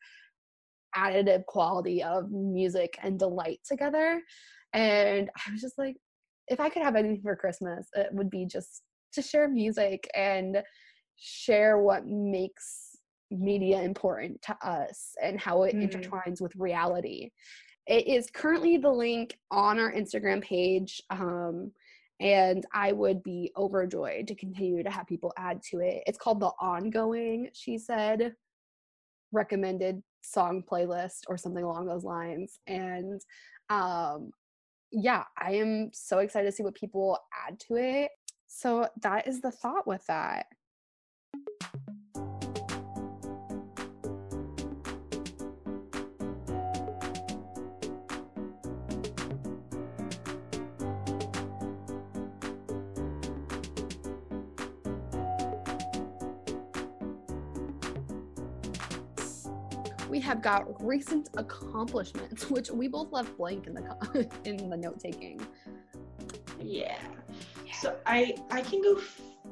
additive 0.96 1.44
quality 1.46 2.02
of 2.02 2.30
music 2.30 2.96
and 3.02 3.18
delight 3.18 3.60
together. 3.68 4.20
And 4.72 5.30
I 5.34 5.52
was 5.52 5.60
just 5.60 5.78
like, 5.78 5.96
if 6.48 6.60
I 6.60 6.68
could 6.68 6.82
have 6.82 6.96
anything 6.96 7.22
for 7.22 7.36
Christmas, 7.36 7.88
it 7.94 8.08
would 8.12 8.30
be 8.30 8.46
just 8.46 8.82
to 9.14 9.22
share 9.22 9.48
music 9.48 10.08
and 10.14 10.62
share 11.16 11.78
what 11.78 12.06
makes 12.06 12.98
media 13.30 13.82
important 13.82 14.40
to 14.42 14.56
us 14.66 15.12
and 15.22 15.40
how 15.40 15.62
it 15.62 15.74
mm-hmm. 15.74 15.86
intertwines 15.86 16.40
with 16.40 16.54
reality. 16.56 17.30
It 17.86 18.06
is 18.06 18.30
currently 18.30 18.78
the 18.78 18.90
link 18.90 19.38
on 19.50 19.78
our 19.78 19.92
Instagram 19.92 20.42
page. 20.42 21.02
Um, 21.10 21.72
and 22.20 22.64
I 22.72 22.92
would 22.92 23.22
be 23.22 23.52
overjoyed 23.56 24.28
to 24.28 24.34
continue 24.34 24.82
to 24.82 24.90
have 24.90 25.06
people 25.06 25.32
add 25.36 25.60
to 25.70 25.80
it. 25.80 26.02
It's 26.06 26.18
called 26.18 26.40
the 26.40 26.52
Ongoing, 26.60 27.50
she 27.52 27.76
said, 27.76 28.34
recommended 29.32 30.02
song 30.22 30.62
playlist 30.62 31.22
or 31.28 31.36
something 31.36 31.64
along 31.64 31.86
those 31.86 32.04
lines. 32.04 32.58
And 32.66 33.20
um, 33.68 34.30
yeah, 34.94 35.24
I 35.36 35.54
am 35.54 35.90
so 35.92 36.18
excited 36.20 36.46
to 36.46 36.52
see 36.52 36.62
what 36.62 36.74
people 36.74 37.18
add 37.46 37.58
to 37.68 37.76
it. 37.76 38.12
So 38.46 38.88
that 39.02 39.26
is 39.26 39.40
the 39.40 39.50
thought 39.50 39.86
with 39.86 40.06
that. 40.06 40.46
Have 60.24 60.42
got 60.42 60.82
recent 60.82 61.28
accomplishments, 61.36 62.50
which 62.54 62.70
we 62.70 62.88
both 62.88 63.12
left 63.12 63.36
blank 63.36 63.66
in 63.66 63.74
the 63.74 64.28
in 64.44 64.68
the 64.70 64.76
note 64.76 64.98
taking. 64.98 65.40
Yeah. 66.60 66.98
So 67.80 67.96
I 68.06 68.34
I 68.50 68.62
can 68.62 68.82
go 68.82 69.00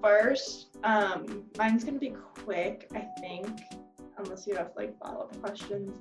first. 0.00 0.76
Um, 0.82 1.44
mine's 1.58 1.84
gonna 1.84 1.98
be 1.98 2.14
quick, 2.44 2.90
I 2.94 3.06
think, 3.20 3.60
unless 4.18 4.46
you 4.46 4.56
have 4.56 4.72
like 4.76 4.98
follow 4.98 5.24
up 5.24 5.40
questions. 5.40 5.96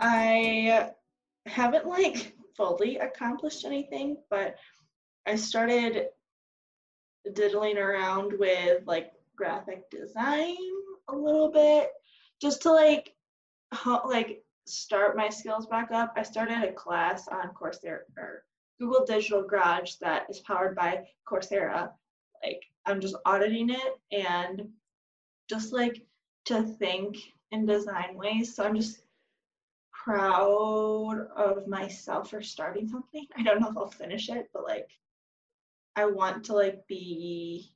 I 0.00 0.90
haven't 1.46 1.86
like 1.86 2.36
fully 2.56 2.98
accomplished 2.98 3.64
anything, 3.64 4.18
but 4.28 4.56
I 5.26 5.36
started 5.36 6.08
diddling 7.34 7.78
around 7.78 8.32
with 8.38 8.82
like 8.86 9.12
graphic 9.36 9.88
design 9.90 10.56
a 11.08 11.14
little 11.14 11.50
bit 11.50 11.90
just 12.40 12.62
to 12.62 12.72
like 12.72 13.14
like 14.04 14.42
start 14.66 15.16
my 15.16 15.28
skills 15.28 15.66
back 15.66 15.90
up, 15.90 16.12
I 16.16 16.22
started 16.22 16.62
a 16.62 16.72
class 16.72 17.28
on 17.28 17.50
Coursera 17.54 18.00
or 18.16 18.44
Google 18.78 19.04
Digital 19.04 19.42
Garage 19.42 19.94
that 20.00 20.26
is 20.30 20.40
powered 20.40 20.74
by 20.74 21.04
Coursera. 21.28 21.90
Like 22.44 22.62
I'm 22.86 23.00
just 23.00 23.16
auditing 23.24 23.70
it 23.70 24.00
and 24.12 24.68
just 25.48 25.72
like 25.72 26.02
to 26.46 26.62
think 26.62 27.16
in 27.50 27.66
design 27.66 28.14
ways. 28.14 28.54
So 28.54 28.64
I'm 28.64 28.76
just 28.76 29.02
proud 29.92 31.28
of 31.36 31.66
myself 31.66 32.30
for 32.30 32.42
starting 32.42 32.88
something. 32.88 33.26
I 33.36 33.42
don't 33.42 33.60
know 33.60 33.68
if 33.68 33.76
I'll 33.76 33.90
finish 33.90 34.30
it, 34.30 34.48
but 34.52 34.64
like 34.64 34.88
I 35.96 36.06
want 36.06 36.44
to 36.44 36.54
like 36.54 36.86
be 36.86 37.70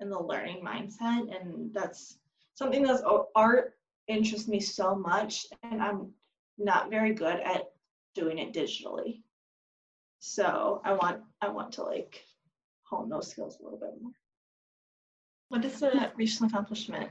in 0.00 0.08
the 0.08 0.18
learning 0.18 0.64
mindset 0.64 1.34
and 1.34 1.72
that's 1.72 2.18
something 2.54 2.82
that's 2.82 3.02
oh, 3.04 3.28
art 3.34 3.74
interests 4.08 4.48
me 4.48 4.60
so 4.60 4.94
much 4.94 5.46
and 5.62 5.82
I'm 5.82 6.10
not 6.58 6.90
very 6.90 7.14
good 7.14 7.40
at 7.40 7.70
doing 8.14 8.38
it 8.38 8.52
digitally. 8.52 9.22
So 10.20 10.80
I 10.84 10.92
want 10.92 11.20
I 11.40 11.48
want 11.48 11.72
to 11.72 11.82
like 11.82 12.24
hone 12.84 13.08
those 13.08 13.30
skills 13.30 13.58
a 13.60 13.64
little 13.64 13.78
bit 13.78 13.90
more. 14.00 14.12
What 15.48 15.64
is 15.64 15.82
a 15.82 16.12
recent 16.16 16.50
accomplishment 16.50 17.10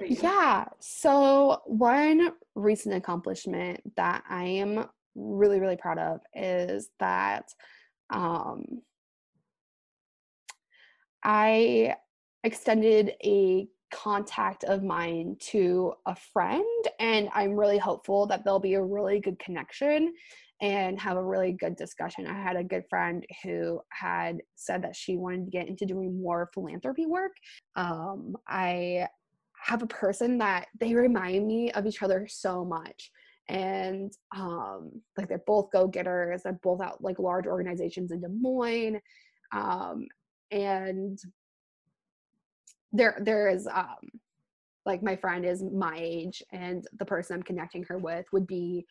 Yeah. 0.00 0.66
So 0.80 1.62
one 1.66 2.32
recent 2.54 2.94
accomplishment 2.94 3.80
that 3.96 4.24
I 4.28 4.44
am 4.44 4.86
really, 5.14 5.60
really 5.60 5.76
proud 5.76 5.98
of 5.98 6.20
is 6.34 6.90
that 7.00 7.50
um 8.10 8.82
I 11.22 11.96
extended 12.44 13.12
a 13.24 13.66
contact 13.92 14.64
of 14.64 14.82
mine 14.82 15.36
to 15.38 15.92
a 16.06 16.16
friend 16.32 16.64
and 16.98 17.28
i'm 17.34 17.52
really 17.52 17.78
hopeful 17.78 18.26
that 18.26 18.44
there'll 18.44 18.58
be 18.58 18.74
a 18.74 18.82
really 18.82 19.20
good 19.20 19.38
connection 19.38 20.12
and 20.62 20.98
have 20.98 21.18
a 21.18 21.22
really 21.22 21.52
good 21.52 21.76
discussion. 21.76 22.26
I 22.26 22.32
had 22.32 22.56
a 22.56 22.64
good 22.64 22.84
friend 22.88 23.26
who 23.42 23.80
had 23.90 24.38
said 24.54 24.82
that 24.84 24.96
she 24.96 25.16
wanted 25.16 25.44
to 25.44 25.50
get 25.50 25.68
into 25.68 25.84
doing 25.84 26.20
more 26.20 26.50
philanthropy 26.54 27.06
work. 27.06 27.32
Um, 27.74 28.36
i 28.48 29.06
have 29.62 29.82
a 29.82 29.86
person 29.86 30.38
that 30.38 30.66
they 30.78 30.94
remind 30.94 31.46
me 31.46 31.72
of 31.72 31.86
each 31.86 32.02
other 32.02 32.26
so 32.28 32.64
much 32.64 33.10
and 33.48 34.12
um, 34.36 34.92
like 35.16 35.28
they're 35.28 35.42
both 35.46 35.70
go-getters. 35.72 36.42
They're 36.42 36.60
both 36.62 36.80
out 36.80 37.02
like 37.02 37.18
large 37.18 37.46
organizations 37.46 38.12
in 38.12 38.20
des 38.20 38.28
moines. 38.28 39.00
Um, 39.52 40.06
and 40.50 41.18
there 42.96 43.20
there 43.22 43.48
is 43.48 43.66
um 43.66 43.96
like 44.84 45.02
my 45.02 45.16
friend 45.16 45.44
is 45.44 45.62
my 45.62 45.96
age 45.98 46.42
and 46.52 46.86
the 46.98 47.04
person 47.04 47.36
i'm 47.36 47.42
connecting 47.42 47.84
her 47.84 47.98
with 47.98 48.26
would 48.32 48.46
be 48.46 48.86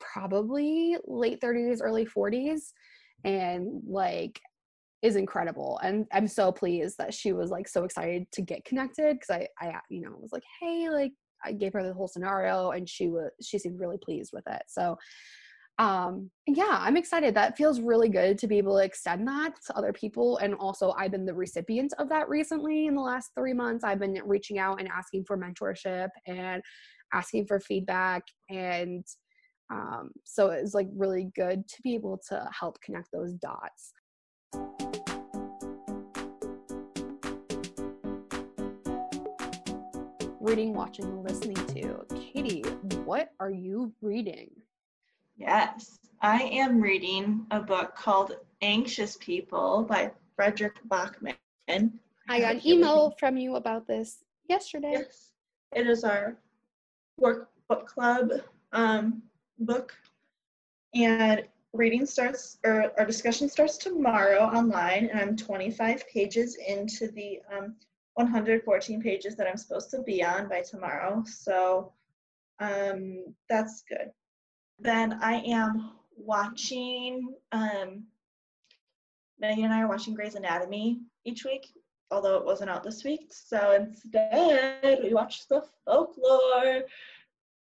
probably 0.00 0.96
late 1.06 1.40
30s 1.40 1.78
early 1.82 2.06
40s 2.06 2.72
and 3.24 3.82
like 3.86 4.40
is 5.02 5.16
incredible. 5.16 5.78
And 5.82 6.06
i'm 6.12 6.26
so 6.26 6.50
pleased 6.50 6.98
that 6.98 7.14
she 7.14 7.32
was 7.32 7.50
like 7.50 7.68
so 7.68 7.84
excited 7.84 8.30
to 8.32 8.42
get 8.42 8.64
connected 8.64 9.18
because 9.18 9.30
i 9.30 9.64
i 9.64 9.78
you 9.90 10.00
know 10.00 10.16
was 10.18 10.32
like 10.32 10.42
hey 10.60 10.88
like 10.88 11.12
i 11.44 11.52
gave 11.52 11.72
her 11.74 11.82
the 11.82 11.92
whole 11.92 12.08
scenario 12.08 12.70
and 12.70 12.88
she 12.88 13.08
was 13.08 13.30
she 13.42 13.58
seemed 13.58 13.78
really 13.78 13.98
pleased 13.98 14.30
with 14.32 14.44
it. 14.46 14.62
So 14.68 14.96
um 15.78 16.30
yeah 16.46 16.78
i'm 16.80 16.96
excited. 16.96 17.34
That 17.34 17.56
feels 17.56 17.80
really 17.80 18.08
good 18.08 18.38
to 18.38 18.46
be 18.46 18.56
able 18.56 18.76
to 18.78 18.84
extend 18.84 19.28
that 19.28 19.54
to 19.66 19.76
other 19.76 19.92
people 19.92 20.38
and 20.38 20.54
also 20.54 20.94
i've 20.96 21.10
been 21.10 21.26
the 21.26 21.34
recipient 21.34 21.92
of 21.98 22.08
that 22.08 22.28
recently 22.28 22.86
in 22.86 22.94
the 22.94 23.02
last 23.02 23.32
three 23.36 23.52
months. 23.52 23.84
I've 23.84 23.98
been 23.98 24.18
reaching 24.24 24.58
out 24.58 24.80
and 24.80 24.88
asking 24.88 25.24
for 25.24 25.36
mentorship 25.36 26.08
and 26.26 26.62
asking 27.12 27.46
for 27.46 27.60
feedback 27.60 28.22
and 28.48 29.04
um, 29.68 30.12
so 30.24 30.50
it's 30.50 30.74
like 30.74 30.86
really 30.94 31.30
good 31.34 31.66
to 31.66 31.82
be 31.82 31.94
able 31.94 32.20
to 32.28 32.48
help 32.58 32.80
connect 32.82 33.08
those 33.12 33.32
dots. 33.32 33.92
Reading 40.40 40.72
watching 40.72 41.24
listening 41.24 41.56
to. 41.66 42.06
Katie 42.14 42.62
what 43.04 43.30
are 43.40 43.50
you 43.50 43.92
reading 44.00 44.50
Yes, 45.36 45.98
I 46.22 46.42
am 46.44 46.80
reading 46.80 47.46
a 47.50 47.60
book 47.60 47.94
called 47.94 48.36
Anxious 48.62 49.18
People 49.20 49.84
by 49.88 50.10
Fredrik 50.34 50.76
Backman. 50.88 51.36
I 52.28 52.40
got 52.40 52.56
an 52.56 52.66
email 52.66 53.14
from 53.18 53.36
you 53.36 53.56
about 53.56 53.86
this 53.86 54.24
yesterday. 54.48 54.92
Yes, 54.92 55.32
it 55.74 55.86
is 55.86 56.04
our 56.04 56.38
work 57.18 57.50
book 57.68 57.86
club 57.86 58.30
um, 58.72 59.22
book, 59.58 59.94
and 60.94 61.44
reading 61.74 62.06
starts 62.06 62.58
or 62.64 62.92
our 62.98 63.04
discussion 63.04 63.48
starts 63.50 63.76
tomorrow 63.76 64.40
online, 64.40 65.10
and 65.10 65.20
I'm 65.20 65.36
25 65.36 66.08
pages 66.08 66.56
into 66.66 67.08
the 67.08 67.40
um, 67.54 67.74
114 68.14 69.02
pages 69.02 69.36
that 69.36 69.46
I'm 69.46 69.58
supposed 69.58 69.90
to 69.90 70.00
be 70.02 70.24
on 70.24 70.48
by 70.48 70.62
tomorrow. 70.62 71.22
So 71.26 71.92
Um, 72.58 73.34
that's 73.50 73.82
good. 73.86 74.10
Then 74.78 75.18
I 75.22 75.40
am 75.40 75.92
watching. 76.16 77.34
Um, 77.52 78.04
Megan 79.38 79.64
and 79.64 79.74
I 79.74 79.82
are 79.82 79.88
watching 79.88 80.14
Grey's 80.14 80.34
Anatomy 80.34 81.00
each 81.24 81.44
week, 81.44 81.66
although 82.10 82.36
it 82.36 82.44
wasn't 82.44 82.70
out 82.70 82.82
this 82.82 83.04
week. 83.04 83.32
So 83.32 83.72
instead, 83.72 85.00
we 85.02 85.12
watched 85.12 85.48
the 85.48 85.62
folklore 85.84 86.82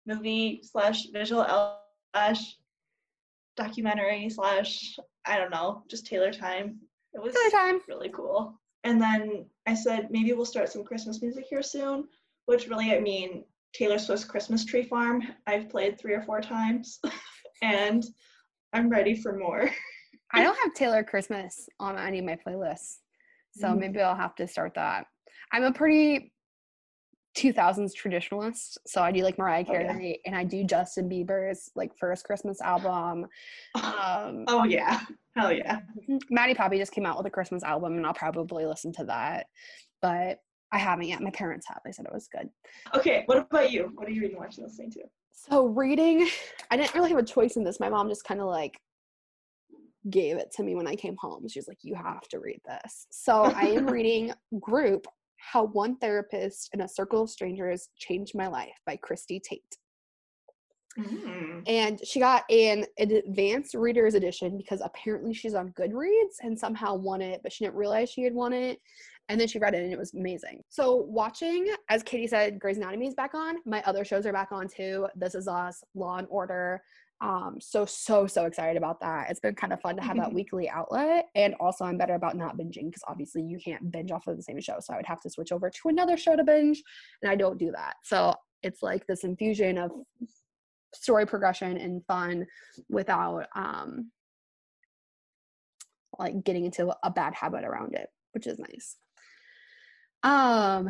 movie 0.05 0.61
slash 0.63 1.07
visual 1.07 1.45
slash 2.13 2.57
documentary 3.55 4.29
slash 4.29 4.97
I 5.25 5.37
don't 5.37 5.51
know, 5.51 5.83
just 5.87 6.07
Taylor 6.07 6.33
time. 6.33 6.79
It 7.13 7.21
was 7.21 7.33
Taylor 7.33 7.49
time. 7.51 7.81
really 7.87 8.09
cool. 8.09 8.59
And 8.83 8.99
then 8.99 9.45
I 9.67 9.75
said 9.75 10.09
maybe 10.11 10.33
we'll 10.33 10.45
start 10.45 10.69
some 10.69 10.83
Christmas 10.83 11.21
music 11.21 11.45
here 11.49 11.63
soon, 11.63 12.07
which 12.45 12.67
really 12.67 12.93
I 12.93 12.99
mean 12.99 13.43
Taylor 13.73 13.97
Swift's 13.97 14.25
Christmas 14.25 14.65
Tree 14.65 14.83
Farm. 14.83 15.21
I've 15.47 15.69
played 15.69 15.99
three 15.99 16.13
or 16.13 16.21
four 16.23 16.41
times, 16.41 16.99
and 17.61 18.03
I'm 18.73 18.89
ready 18.89 19.15
for 19.15 19.37
more. 19.37 19.69
I 20.33 20.43
don't 20.43 20.57
have 20.63 20.73
Taylor 20.73 21.03
Christmas 21.03 21.67
on 21.79 21.97
any 21.97 22.19
of 22.19 22.25
my 22.25 22.37
playlists. 22.45 22.97
So 23.53 23.67
Mm. 23.67 23.79
maybe 23.79 24.01
I'll 24.01 24.15
have 24.15 24.35
to 24.35 24.47
start 24.47 24.73
that. 24.75 25.05
I'm 25.51 25.63
a 25.63 25.73
pretty 25.73 26.31
2000s 27.37 27.91
traditionalist. 27.95 28.77
So 28.87 29.01
I 29.01 29.11
do 29.11 29.23
like 29.23 29.37
Mariah 29.37 29.65
Oh, 29.67 29.73
yeah. 29.73 29.91
Carey 29.93 30.19
and 30.25 30.35
I 30.35 30.43
do 30.43 30.63
Justin 30.65 31.09
Bieber's 31.09 31.69
like 31.75 31.91
first 31.97 32.25
Christmas 32.25 32.59
album. 32.61 33.25
Um, 33.75 34.45
Oh 34.49 34.63
yeah, 34.65 35.01
hell 35.35 35.51
yeah. 35.51 35.79
Maddie 36.29 36.53
Poppe 36.55 36.77
just 36.77 36.91
came 36.91 37.05
out 37.05 37.17
with 37.17 37.27
a 37.27 37.29
Christmas 37.29 37.63
album 37.63 37.95
and 37.97 38.05
I'll 38.05 38.13
probably 38.13 38.65
listen 38.65 38.91
to 38.93 39.05
that. 39.05 39.47
But 40.01 40.39
I 40.71 40.77
haven't 40.77 41.07
yet. 41.07 41.21
My 41.21 41.31
parents 41.31 41.67
have. 41.67 41.81
They 41.83 41.91
said 41.91 42.05
it 42.05 42.13
was 42.13 42.27
good. 42.27 42.49
Okay, 42.95 43.23
what 43.25 43.37
about 43.37 43.71
you? 43.71 43.91
What 43.95 44.07
are 44.07 44.11
you 44.11 44.21
reading, 44.21 44.37
watching, 44.37 44.63
listening 44.63 44.91
to? 44.91 45.01
So 45.33 45.65
reading, 45.65 46.27
I 46.71 46.77
didn't 46.77 46.95
really 46.95 47.09
have 47.09 47.19
a 47.19 47.23
choice 47.23 47.55
in 47.55 47.63
this. 47.63 47.79
My 47.79 47.89
mom 47.89 48.09
just 48.09 48.23
kind 48.23 48.39
of 48.39 48.47
like 48.47 48.79
gave 50.09 50.37
it 50.37 50.51
to 50.55 50.63
me 50.63 50.75
when 50.75 50.87
I 50.87 50.95
came 50.95 51.15
home. 51.17 51.47
She 51.47 51.59
was 51.59 51.67
like, 51.67 51.79
"You 51.81 51.95
have 51.95 52.27
to 52.29 52.39
read 52.39 52.61
this." 52.65 53.07
So 53.11 53.43
I 53.43 53.63
am 53.63 53.85
reading 53.91 54.33
Group: 54.59 55.07
How 55.37 55.65
One 55.65 55.97
Therapist 55.97 56.69
and 56.73 56.81
a 56.81 56.87
Circle 56.87 57.23
of 57.23 57.29
Strangers 57.29 57.89
Changed 57.97 58.33
My 58.35 58.47
Life 58.47 58.79
by 58.85 58.95
Christie 58.95 59.39
Tate. 59.39 59.77
Mm. 60.99 61.63
And 61.67 62.05
she 62.05 62.19
got 62.19 62.43
an 62.49 62.85
advanced 62.99 63.75
readers 63.75 64.13
edition 64.13 64.57
because 64.57 64.81
apparently 64.83 65.33
she's 65.33 65.53
on 65.53 65.73
Goodreads 65.79 66.35
and 66.41 66.59
somehow 66.59 66.95
won 66.95 67.21
it, 67.21 67.41
but 67.43 67.53
she 67.53 67.63
didn't 67.63 67.77
realize 67.77 68.09
she 68.09 68.23
had 68.23 68.33
won 68.33 68.53
it. 68.53 68.79
And 69.31 69.39
then 69.39 69.47
she 69.47 69.59
read 69.59 69.73
it 69.73 69.81
and 69.81 69.93
it 69.93 69.97
was 69.97 70.13
amazing. 70.13 70.61
So 70.67 70.93
watching, 70.93 71.73
as 71.87 72.03
Katie 72.03 72.27
said, 72.27 72.59
Grey's 72.59 72.75
Anatomy 72.75 73.07
is 73.07 73.13
back 73.15 73.33
on. 73.33 73.55
My 73.65 73.81
other 73.83 74.03
shows 74.03 74.25
are 74.25 74.33
back 74.33 74.51
on 74.51 74.67
too. 74.67 75.07
This 75.15 75.35
Is 75.35 75.47
Us, 75.47 75.81
Law 75.95 76.17
and 76.17 76.27
Order. 76.29 76.81
Um, 77.21 77.57
so 77.61 77.85
so 77.85 78.27
so 78.27 78.45
excited 78.45 78.75
about 78.75 78.99
that. 78.99 79.29
It's 79.29 79.39
been 79.39 79.55
kind 79.55 79.71
of 79.71 79.79
fun 79.79 79.95
to 79.95 80.01
have 80.01 80.17
that 80.17 80.33
weekly 80.39 80.69
outlet, 80.69 81.29
and 81.35 81.53
also 81.61 81.85
I'm 81.85 81.97
better 81.97 82.15
about 82.15 82.35
not 82.35 82.57
binging 82.57 82.87
because 82.87 83.03
obviously 83.07 83.41
you 83.43 83.57
can't 83.63 83.89
binge 83.89 84.11
off 84.11 84.27
of 84.27 84.35
the 84.35 84.43
same 84.43 84.59
show. 84.59 84.77
So 84.81 84.93
I 84.93 84.97
would 84.97 85.05
have 85.05 85.21
to 85.21 85.29
switch 85.29 85.53
over 85.53 85.69
to 85.69 85.89
another 85.89 86.17
show 86.17 86.35
to 86.35 86.43
binge, 86.43 86.83
and 87.21 87.31
I 87.31 87.35
don't 87.35 87.57
do 87.57 87.71
that. 87.71 87.93
So 88.03 88.33
it's 88.63 88.83
like 88.83 89.07
this 89.07 89.23
infusion 89.23 89.77
of 89.77 89.91
story 90.93 91.25
progression 91.25 91.77
and 91.77 92.03
fun 92.05 92.45
without 92.89 93.45
um 93.55 94.11
like 96.19 96.43
getting 96.43 96.65
into 96.65 96.93
a 97.03 97.09
bad 97.09 97.33
habit 97.33 97.63
around 97.63 97.95
it 97.95 98.09
which 98.33 98.45
is 98.45 98.59
nice 98.59 98.97
um 100.23 100.89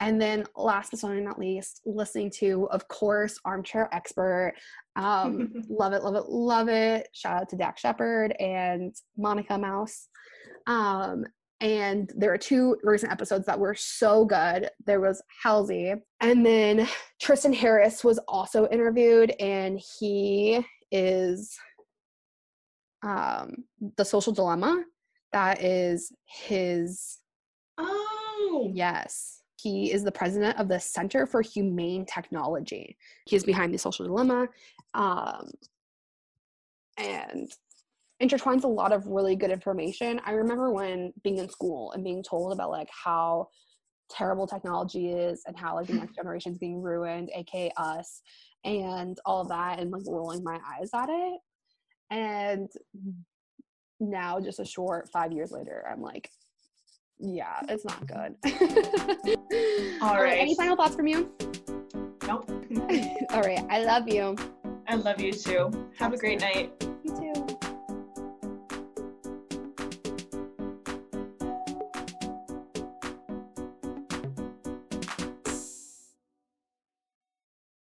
and 0.00 0.20
then 0.20 0.44
last 0.56 0.90
but 0.90 0.98
certainly 1.00 1.22
not 1.22 1.38
least 1.38 1.80
listening 1.86 2.30
to 2.38 2.68
of 2.70 2.86
course 2.88 3.38
armchair 3.44 3.88
expert. 3.92 4.54
Um 4.96 5.52
love 5.68 5.92
it 5.92 6.02
love 6.02 6.14
it 6.14 6.28
love 6.28 6.68
it. 6.68 7.08
Shout 7.12 7.42
out 7.42 7.48
to 7.50 7.56
dax 7.56 7.80
shepard 7.80 8.32
and 8.40 8.94
monica 9.16 9.56
mouse. 9.58 10.08
Um 10.66 11.24
and 11.60 12.12
there 12.16 12.32
are 12.32 12.38
two 12.38 12.76
recent 12.82 13.12
episodes 13.12 13.46
that 13.46 13.60
were 13.60 13.76
so 13.76 14.24
good. 14.24 14.68
There 14.84 15.00
was 15.00 15.22
halsey 15.44 15.94
and 16.20 16.44
then 16.44 16.88
Tristan 17.22 17.52
Harris 17.52 18.02
was 18.02 18.18
also 18.26 18.68
interviewed, 18.68 19.30
and 19.38 19.80
he 20.00 20.60
is 20.90 21.56
um, 23.04 23.64
the 23.96 24.04
social 24.04 24.32
dilemma. 24.32 24.82
That 25.32 25.62
is 25.62 26.12
his, 26.26 27.18
Oh, 27.78 28.31
yes. 28.74 29.42
He 29.56 29.92
is 29.92 30.02
the 30.02 30.12
president 30.12 30.58
of 30.58 30.68
the 30.68 30.80
Center 30.80 31.26
for 31.26 31.40
Humane 31.40 32.04
Technology. 32.04 32.96
He 33.26 33.36
is 33.36 33.44
behind 33.44 33.72
the 33.72 33.78
social 33.78 34.04
dilemma 34.06 34.48
um, 34.94 35.50
and 36.98 37.50
intertwines 38.20 38.64
a 38.64 38.68
lot 38.68 38.92
of 38.92 39.06
really 39.06 39.36
good 39.36 39.50
information. 39.50 40.20
I 40.24 40.32
remember 40.32 40.70
when 40.70 41.12
being 41.22 41.38
in 41.38 41.48
school 41.48 41.92
and 41.92 42.02
being 42.02 42.22
told 42.22 42.52
about 42.52 42.70
like 42.70 42.88
how 42.90 43.48
terrible 44.10 44.46
technology 44.46 45.12
is 45.12 45.42
and 45.46 45.56
how 45.56 45.76
like 45.76 45.86
the 45.86 45.94
next 45.94 46.16
generation 46.16 46.52
is 46.52 46.58
being 46.58 46.82
ruined, 46.82 47.30
aka 47.34 47.72
us, 47.76 48.22
and 48.64 49.18
all 49.24 49.44
that, 49.44 49.78
and 49.78 49.90
like 49.90 50.02
rolling 50.06 50.44
my 50.44 50.58
eyes 50.66 50.90
at 50.94 51.08
it. 51.08 51.40
And 52.10 52.68
now, 54.00 54.40
just 54.40 54.60
a 54.60 54.64
short 54.64 55.08
five 55.12 55.32
years 55.32 55.50
later, 55.50 55.84
I'm 55.90 56.02
like, 56.02 56.30
yeah, 57.22 57.60
it's 57.68 57.84
not 57.84 58.06
good. 58.06 58.34
All 60.02 60.14
right. 60.14 60.22
right. 60.22 60.38
Any 60.38 60.54
final 60.56 60.76
thoughts 60.76 60.96
from 60.96 61.06
you? 61.06 61.30
nope. 62.26 62.50
all 63.30 63.42
right. 63.42 63.64
I 63.70 63.84
love 63.84 64.08
you. 64.08 64.36
I 64.88 64.96
love 64.96 65.20
you 65.20 65.32
too. 65.32 65.70
Have 65.98 66.12
a 66.12 66.16
great 66.16 66.40
night. 66.40 66.72